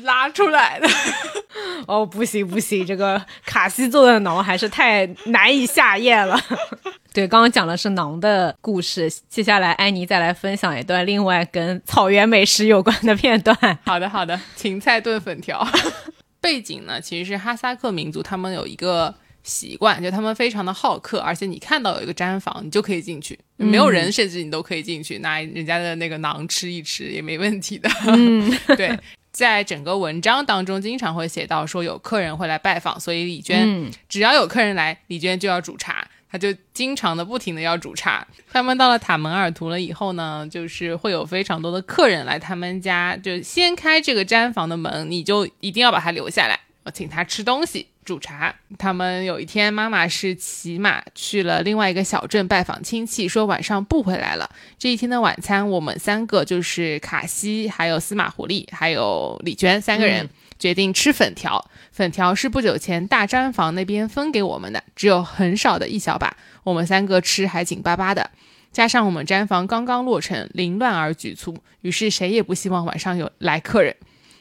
[0.02, 0.88] 拉出来的。
[1.86, 6.38] 哦，不行不行，这个卡西做的馕还是太难以下咽了。
[7.12, 13.56] 对，刚刚讲的是馕的故事，接下来安妮再来分享一段另外跟草原美食有关的片段。
[13.84, 15.66] 好的好的，芹菜炖粉条。
[16.40, 19.12] 背景呢，其实是哈萨克民族，他们有一个
[19.42, 27.88] 习惯，就他们非常的好客，而且你看到有一个毡房，你就可以进去，没有人，甚至你都可以进去拿人家的那个馕吃一吃也没问题的。
[28.06, 28.96] 嗯，对，
[29.36, 36.08] 在整个文章当中，经常会写到说有客人会来拜访，所以李娟只要有客人来，李娟就要煮茶。
[36.30, 38.26] 她就经常的不停的要煮茶。
[38.50, 48.54] 他们到了塔门尔图了以后呢，就是会有非常多的客人来他们家，就先开这个毡房的门，你就一定要把他留下来，我请他吃东西、煮茶。
[48.78, 54.48] 他们有一天，妈妈是骑马去了另外一个小镇拜访亲戚，说晚上不回来了。
[54.78, 60.30] 这一天的晚餐，我们三个就是卡西、还有司马狐狸、还有李娟三个人。
[60.58, 66.34] 决定吃粉条，粉条是不久前大毡房那边分给我们的，只有很少的一小把，
[66.64, 68.30] 我们三个吃还紧巴巴的。
[68.72, 73.94] 加上我们毡房刚刚落成，凌乱而局促，于是谁也不希望晚上有来客人。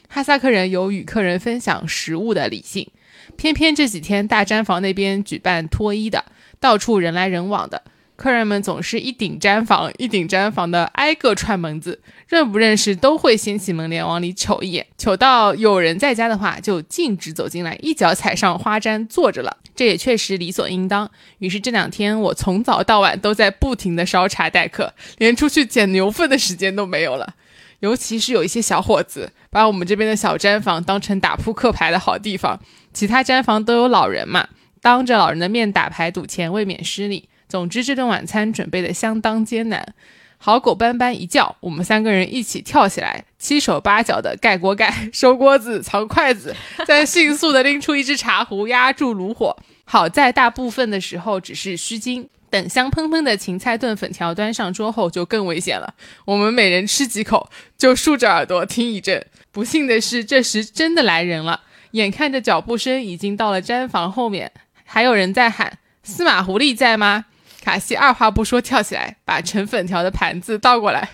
[0.08, 2.88] 哈萨克人有与客人分享食物的理性，
[3.36, 6.24] 偏偏这几天大毡房那边举办脱衣的，
[6.60, 7.82] 到处人来人往的。
[8.16, 19.58] 客人们总是一顶毡房一顶毡房的挨个串门子，认不认识都会掀起门帘往里瞅一眼，瞅到有人在家的话，就径直走进来，一脚踩上花毡坐着了。
[19.74, 21.10] 这也确实理所应当。
[21.40, 27.34] 于是这两天我从早到晚都在不停的烧茶待客，连出去捡牛粪的时间都没有了。
[27.80, 32.60] 尤其是有一些小伙子，把我们这边的小毡房当成打扑克牌的好地方。
[32.92, 34.48] 其他毡房都有老人嘛，
[34.80, 37.28] 当着老人的面打牌赌钱，未免失礼。
[37.48, 39.94] 总之，这顿晚餐准备的相当艰难。
[40.38, 46.54] 好狗斑斑一叫，我们三个人一起跳起来，七手八脚的盖锅盖、收锅子、藏筷子，
[46.86, 49.56] 再迅速的拎出一只茶壶压住炉火。
[49.84, 52.28] 好在大部分的时候只是虚惊。
[52.48, 55.94] 等香喷喷的芹菜炖粉条端上桌后，就更危险了。
[56.24, 59.26] 我们每人吃几口，就竖着耳朵听一阵。
[59.52, 61.62] 不幸的是，这时真的来人了。
[61.92, 64.52] 眼看着脚步声已经到了毡房后面，
[64.84, 67.26] 还有人在喊：“司马狐狸在吗？”
[67.62, 71.08] 卡西二话不说跳起来，把盛粉条的盘子倒过来，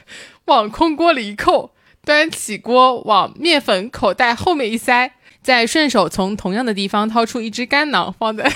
[0.47, 1.75] 往空锅里一扣，
[2.05, 5.13] 端起锅往面粉口袋后面一塞，
[5.43, 8.45] 再顺手从同样的地方掏出一只干囊放在。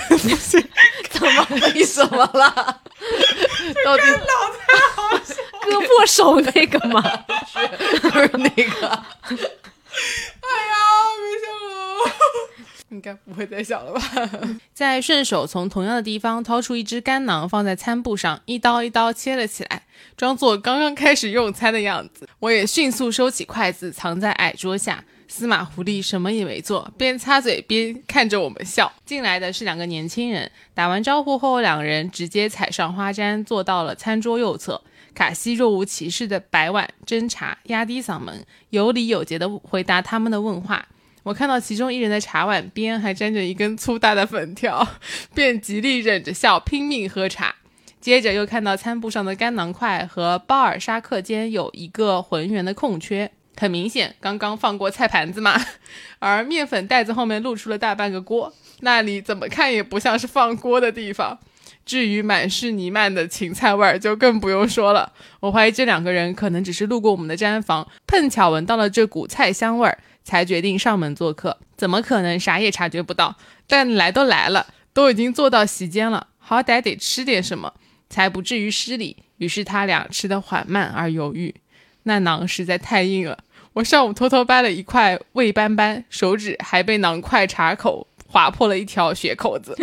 [1.09, 1.47] 怎么？
[1.73, 2.81] 你怎么了？
[3.83, 5.33] 到底脑袋好小，
[5.63, 7.01] 割破手那个吗？
[8.01, 8.87] 不是那个。
[8.87, 10.77] 哎呀，
[11.19, 12.13] 没笑了。
[12.89, 14.01] 应该不会再小了吧？
[14.73, 19.83] 再顺手从同样的地方掏出一只干囊，放在餐布上，一刀一刀切了起来，
[20.15, 22.29] 装作刚刚开始用餐的样子。
[22.39, 25.03] 我也迅速收起筷子，藏在矮桌下。
[25.27, 28.91] 司马狐狸什么也没做，边擦嘴边看着我们笑。
[29.05, 34.81] 进来的是两个年轻人，打完招呼后，两人直接踩上花毡，坐到了餐桌右侧。
[35.13, 40.87] 卡西若无其事的摆碗斟茶，压低嗓门，有礼有节的回答他们的问话。
[41.23, 44.87] 我看到其中一人的茶碗边还沾着一根粗大的粉条，
[45.33, 47.55] 便极力忍着笑，拼命喝茶。
[47.99, 53.29] 接着又看到餐布上的干囊块和包尔沙克间有一个浑圆的空缺，
[53.59, 55.59] 很明显刚刚放过菜盘子嘛。
[56.19, 61.39] 而面粉袋子后面露出了大半个锅，那里怎么看也不像是放锅的地方。
[61.85, 65.13] 至于满是弥漫的芹菜味儿，就更不用说了。
[65.39, 69.97] 我怀疑这两个人可能只是路过我们的毡房，碰巧闻到了这股菜香味儿。
[70.27, 73.37] 才决定上门做客，怎么可能啥也察觉不到？
[73.65, 77.73] 但来都来了，都已经坐到席间了，好歹得吃点什么，
[78.09, 79.15] 才不至于失礼。
[79.37, 81.55] 于是他俩吃得缓慢而犹豫，
[82.03, 83.37] 那馕实在太硬了。
[83.77, 89.77] 我上午偷偷掰了一块，胃斑斑，手指还被囊块插口划破了一条血口子。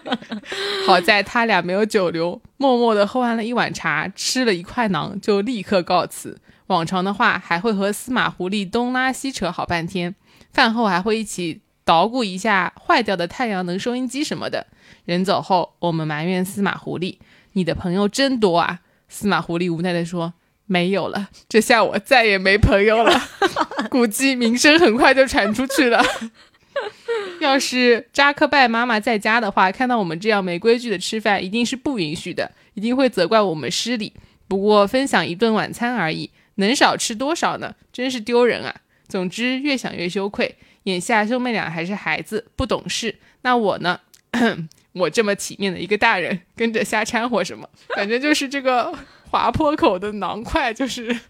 [0.86, 6.38] 好在他俩没有久留，默默地喝完了一碗茶，吃了一块囊，就立刻告辞。
[6.66, 10.14] 往常的话，还会和司马狐狸东拉西扯好半天，
[10.52, 14.66] 饭后还会一起捣鼓一下坏掉的太阳能收音机什么的。
[15.06, 17.16] 人走后，我们埋怨司马狐狸
[17.54, 20.34] ：“你的朋友真多啊！”司马狐狸无奈地说
[20.66, 23.20] ：“没有了，这下我再也没朋友了，
[23.90, 26.04] 估计名声很快就传出去了。
[27.40, 34.12] 要是扎克拜妈妈在家的话，看到我们这样没规矩的吃饭，一定是不允许的，一定会责怪我们失礼。
[34.46, 37.74] 不过分享一顿晚餐而已。”能少吃多少呢？
[37.92, 38.74] 真是丢人啊！
[39.08, 40.56] 总之越想越羞愧。
[40.84, 43.14] 眼下兄妹俩还是孩子，不懂事。
[43.42, 44.00] 那我呢？
[44.94, 47.68] 我这么体面的一个大人，跟着瞎掺和什么？
[47.94, 48.90] 反正就是这个
[49.30, 51.20] 滑坡口的囊块，就是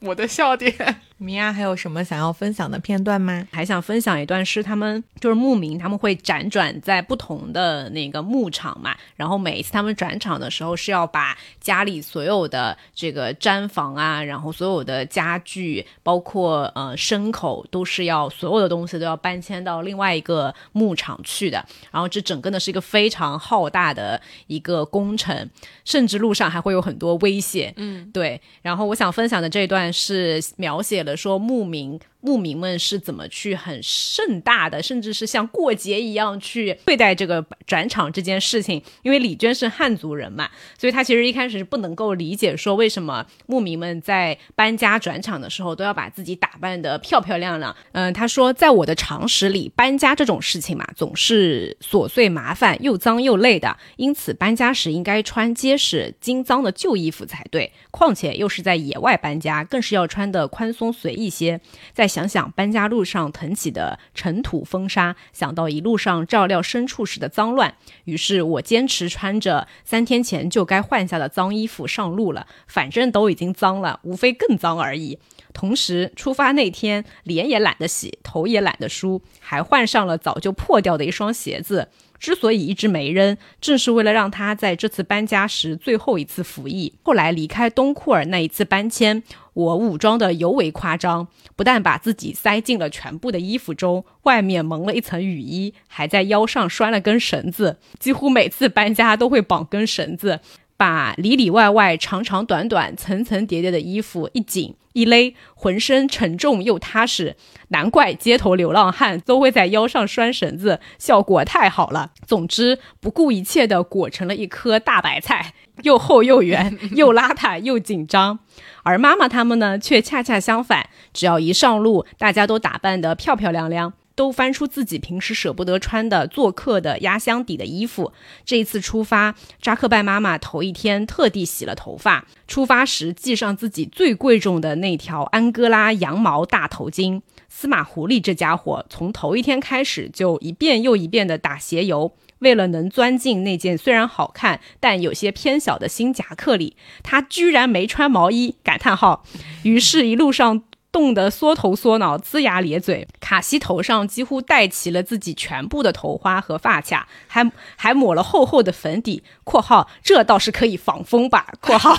[0.00, 1.02] 我的笑点。
[1.16, 3.46] 米娅还有什么想要分享的片段吗？
[3.52, 21.64] 还想分享一段是他们就是牧民，他们会辗转在不同的那个牧场嘛，然后每一次他们转场的时候是要把家里所有的这个毡房啊，然后所有的家具，包括呃牲口，都是要所有的东西都要搬迁到另外一个牧场去的。
[21.92, 25.48] 然后这整个呢是一个非常浩大的一个工程，
[25.84, 27.72] 甚至路上还会有很多危险。
[27.76, 28.40] 嗯，对。
[28.62, 32.00] 然后我想分享的这一段是描写的说牧民。
[32.24, 38.82] 牧民们是怎么去很盛大的，甚至是像过节一样去对待这个转场这件事情？
[39.02, 40.48] 因为李娟是汉族人嘛，
[40.78, 47.76] 所以她其实一开始是不能够理解说为什么牧民们在搬家转场的时候都要把自己打扮的漂漂亮亮。
[47.92, 57.70] 嗯，她说，在我的常识里，搬家这种事情嘛，总是琐碎麻烦又脏又累的，因此搬家时应该穿结实经脏的旧衣服才对。
[57.90, 61.60] 况且又是在野外搬家，更是要穿的宽松随意些。
[61.92, 72.46] 在想想搬家路上腾起的尘土风沙，想到一路上照料牲畜时的脏乱，于是我坚持穿着三天前就该换下的脏衣服上路了。
[72.68, 75.18] 反正都已经脏了，无非更脏而已。
[75.52, 81.88] 同时，出发那天脸也懒得洗，头也懒得梳，还换上了早就破掉的一双鞋子。
[82.24, 86.94] 之所以一直没扔，正是为了让他在这次搬家时最后一次服役。
[87.02, 89.22] 后来离开东库尔那一次搬迁，
[89.52, 97.76] 我武装的尤为夸张，不但把自己塞进了全部的衣服中，外面蒙了一层雨衣，还在腰上拴了根绳子。
[97.98, 100.40] 几乎每次搬家都会绑根绳子。
[100.76, 107.36] 把里里外外、长长短短、层层叠叠的衣服一紧一勒，浑身沉重又踏实。
[107.68, 112.10] 难怪街头流浪汉都会在腰上拴绳子，效果太好了。
[112.26, 118.38] 总之，不顾一切地裹成了一颗大白菜，又厚又圆，又邋遢又紧张。
[118.82, 123.94] 而妈妈他们呢，却恰恰相反，只要一上路，大家都打扮得漂漂亮亮。
[124.14, 128.12] 都翻出自己平时舍不得穿的做客的压箱底的衣服。
[128.44, 137.22] 这一次出发，扎克拜妈妈头一天特地洗了头发，出发时系上自己最贵重的那条安哥拉羊毛大头巾。
[137.48, 148.56] 司马狐狸这家伙从头一天开始就一遍又一遍地打鞋油，为了能钻进那件虽然好看但有些偏小的新夹克里，他居然没穿毛衣！
[148.64, 149.24] 感叹号。
[149.62, 150.64] 于是，一路上。
[150.94, 161.96] 冻得缩头缩脑、龇牙咧嘴，卡西头上几乎戴齐了自己全部的头花和发卡，还还抹了厚厚的粉底（括号这倒是可以防风吧）（括号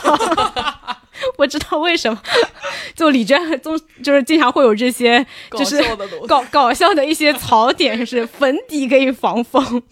[1.37, 2.21] 我知道为什么，
[2.95, 5.83] 就李娟总就是经常会有这些就是
[6.25, 9.83] 搞搞笑的一些槽点，是粉底可以防风。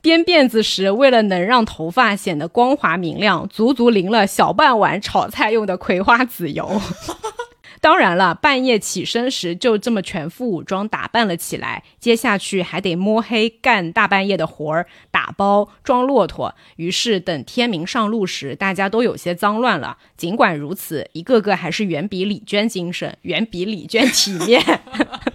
[0.00, 6.80] 编辫子时，为了能让头发显得光滑明亮，足足淋了小半碗炒菜用的葵花籽油。
[7.82, 16.54] 当然了，半夜起身时就这么全副武装打扮了起来，接下去还得摸黑干大半夜的活儿，打包装骆驼。
[16.76, 19.98] 于是等天明上路时，大家都有些脏乱了。
[20.16, 24.62] 尽管如此，一个个还是远比李娟精神，远比李娟体面。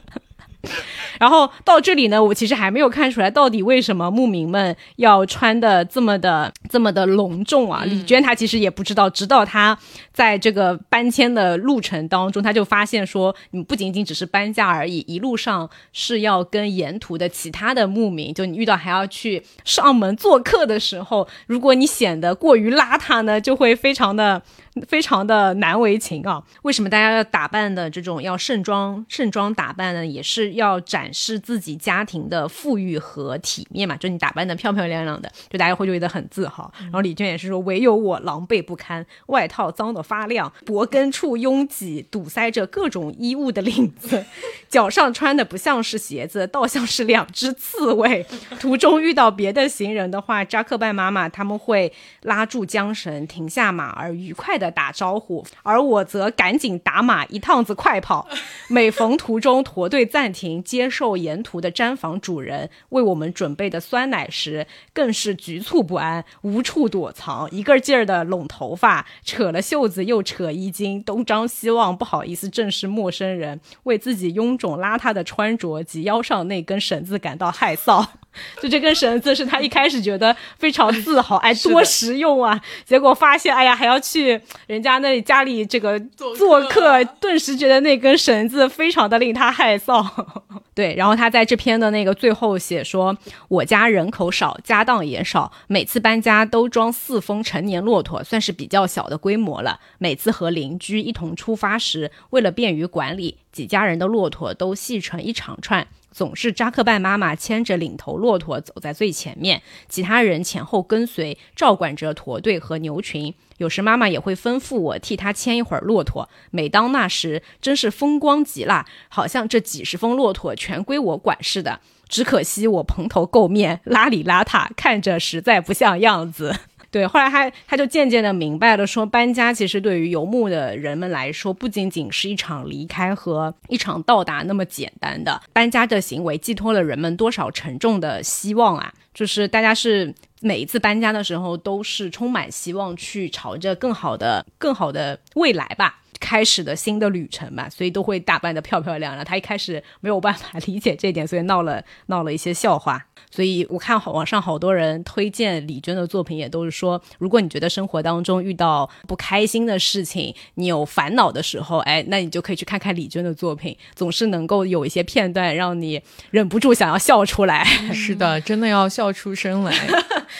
[1.19, 7.83] 然后到这里呢，我其实还没有看出来到底为什么牧民们要穿的这么的这么的隆重啊。
[7.85, 9.77] 李娟她其实也不知道，直到她
[10.11, 24.41] 在这个搬迁的路程当中，她就发现说，你不仅仅只是搬家而已，一路上是要跟沿途的其他的牧民，就你遇到还要去上门做客的时候，如果你显得过于邋遢呢，就会非常的。
[24.87, 26.43] 非常的难为情啊！
[26.63, 30.05] 为什么大家要打扮的这种要盛装盛装打扮呢？
[30.05, 33.95] 也是要展示自己家庭的富裕和体面嘛。
[33.95, 36.71] 就你打扮的漂漂亮亮的，就大家会觉得很自豪。
[36.79, 44.25] 然后李娟也是说，唯有我狼狈不堪，外套脏得发亮，脖根处拥挤堵塞着各种衣物的领子，
[44.69, 48.25] 脚上穿的不像是鞋子，倒像是两只刺猬。
[48.59, 54.66] 途中遇到别的行人的话，扎克拜妈妈他们会拉住缰绳，停下马儿，愉快的。
[54.71, 58.27] 打招呼，而我则赶紧打马一趟子快跑。
[58.69, 78.05] 每逢途中驼队暂停接受沿途的毡房主人为我们准备的酸奶时，更是局促不安，无处躲藏，一个劲儿的拢头发，扯了袖子又扯衣襟，东张西望，不好意思正视陌生人，为自己臃肿邋遢的穿着及腰上那根绳子感到害臊。
[78.61, 82.61] 就这根绳子是他一开始觉得非常自豪，哎， 多实用啊！
[82.85, 90.05] 结果发现，哎呀，还要去人家那里家里这个做客，顿时觉得那根绳子非常的令他害臊。
[90.73, 93.17] 对，然后他在这篇的那个最后写说
[93.49, 99.79] ：“我家人口少，家当也少，每次搬家都装四峰成年骆驼，算是比较小的规模了。
[99.97, 105.87] 每次和邻居一同出发时，为了便于管理，几家人的骆驼都系成一长串。”
[106.17, 113.35] 总是扎克拜妈妈牵着领头骆驼走在最前面，其他人前后跟随，照管着驼队和牛群。
[113.57, 116.27] 有时妈妈也会吩咐我替她牵一会儿骆驼。
[116.49, 121.81] 每当那时，真是风光极了，好像这几十峰骆驼全归我管似的。
[122.09, 126.55] 只可惜我蓬头垢面，邋里邋遢，看着实在不像样子。
[126.97, 135.39] 对，后来他他就渐渐的明白了，说搬家其实对于游牧的人们来说，不仅仅是一场离开和一场到达那么简单的。
[135.53, 138.91] 搬家的行为寄托了人们多少沉重的希望啊！
[139.13, 146.01] 就是大家是每一次搬家的时候，都是充满希望去朝着更好的、更好的未来吧。
[146.19, 149.23] 开始的新的旅程吧，所以都会打扮的漂漂亮亮。
[149.23, 153.05] 他一开始没有办法理解这点，所以闹了闹了一些笑话。
[153.37, 167.63] 所以我看好网上好多人推荐李娟的作品，也都是说，如果你觉得生活当中遇到不开心的事情，你有烦恼的时候，哎，那你就可以去看看李娟的作品，总是能够有一些片段让你忍不住想要笑出来。
[167.93, 169.71] 是的，真的要笑出声来。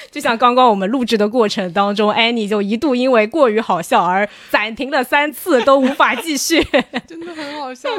[0.09, 6.63] 就像刚刚我们录制的过程当中，安妮就一度因为过于好笑而暂停了三次，都无法继续。
[7.05, 7.89] 真的很好笑，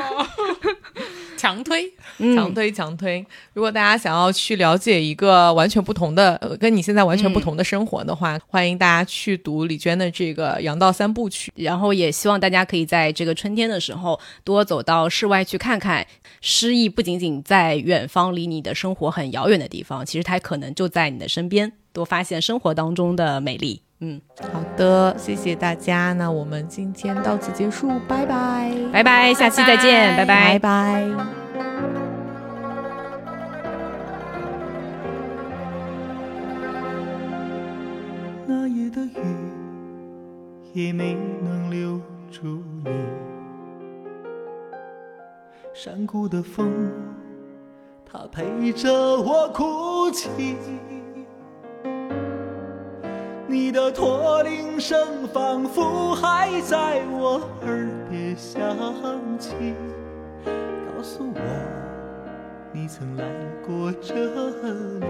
[1.39, 1.91] 强推，
[2.35, 3.25] 强推，强推。
[3.55, 11.53] 如果大家想要去了解一个完全不同的，跟你现在完全不同的生活的话，欢迎大家去读李娟的这个《阳道三部曲》。
[11.65, 16.05] 然后也希望大家可以在这个春天的时候多走到室外去看看，
[16.41, 21.73] 诗意不仅仅在远方，离你的生活很遥远的地方，其实它可能就在你的身边。
[21.93, 23.83] 多发现生活当中的美丽。
[24.01, 24.21] 嗯，
[24.53, 26.13] 好的，谢谢大家。
[26.13, 31.09] 那我们今天到此结束，拜拜，拜拜，下期再见，拜拜，拜拜。
[38.47, 39.21] 那夜的雨
[40.73, 42.91] 也没能留住你，
[45.75, 46.71] 山谷的风，
[48.07, 50.57] 它陪着我哭泣。
[53.51, 58.77] 你的驼铃声仿佛还在我耳边响
[59.39, 59.55] 起，
[60.45, 61.41] 告诉我
[62.71, 63.25] 你曾来
[63.67, 64.15] 过这
[65.01, 65.07] 里。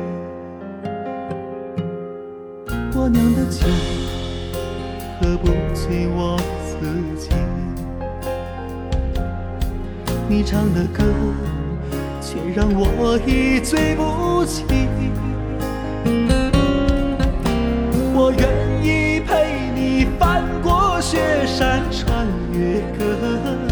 [2.94, 3.66] 我酿的酒
[5.20, 6.78] 喝不醉我自
[7.18, 7.30] 己，
[10.28, 11.02] 你唱的歌
[12.20, 14.64] 却让我一醉不起。
[18.20, 18.42] 我愿
[18.82, 23.67] 意陪你翻过雪山，穿越戈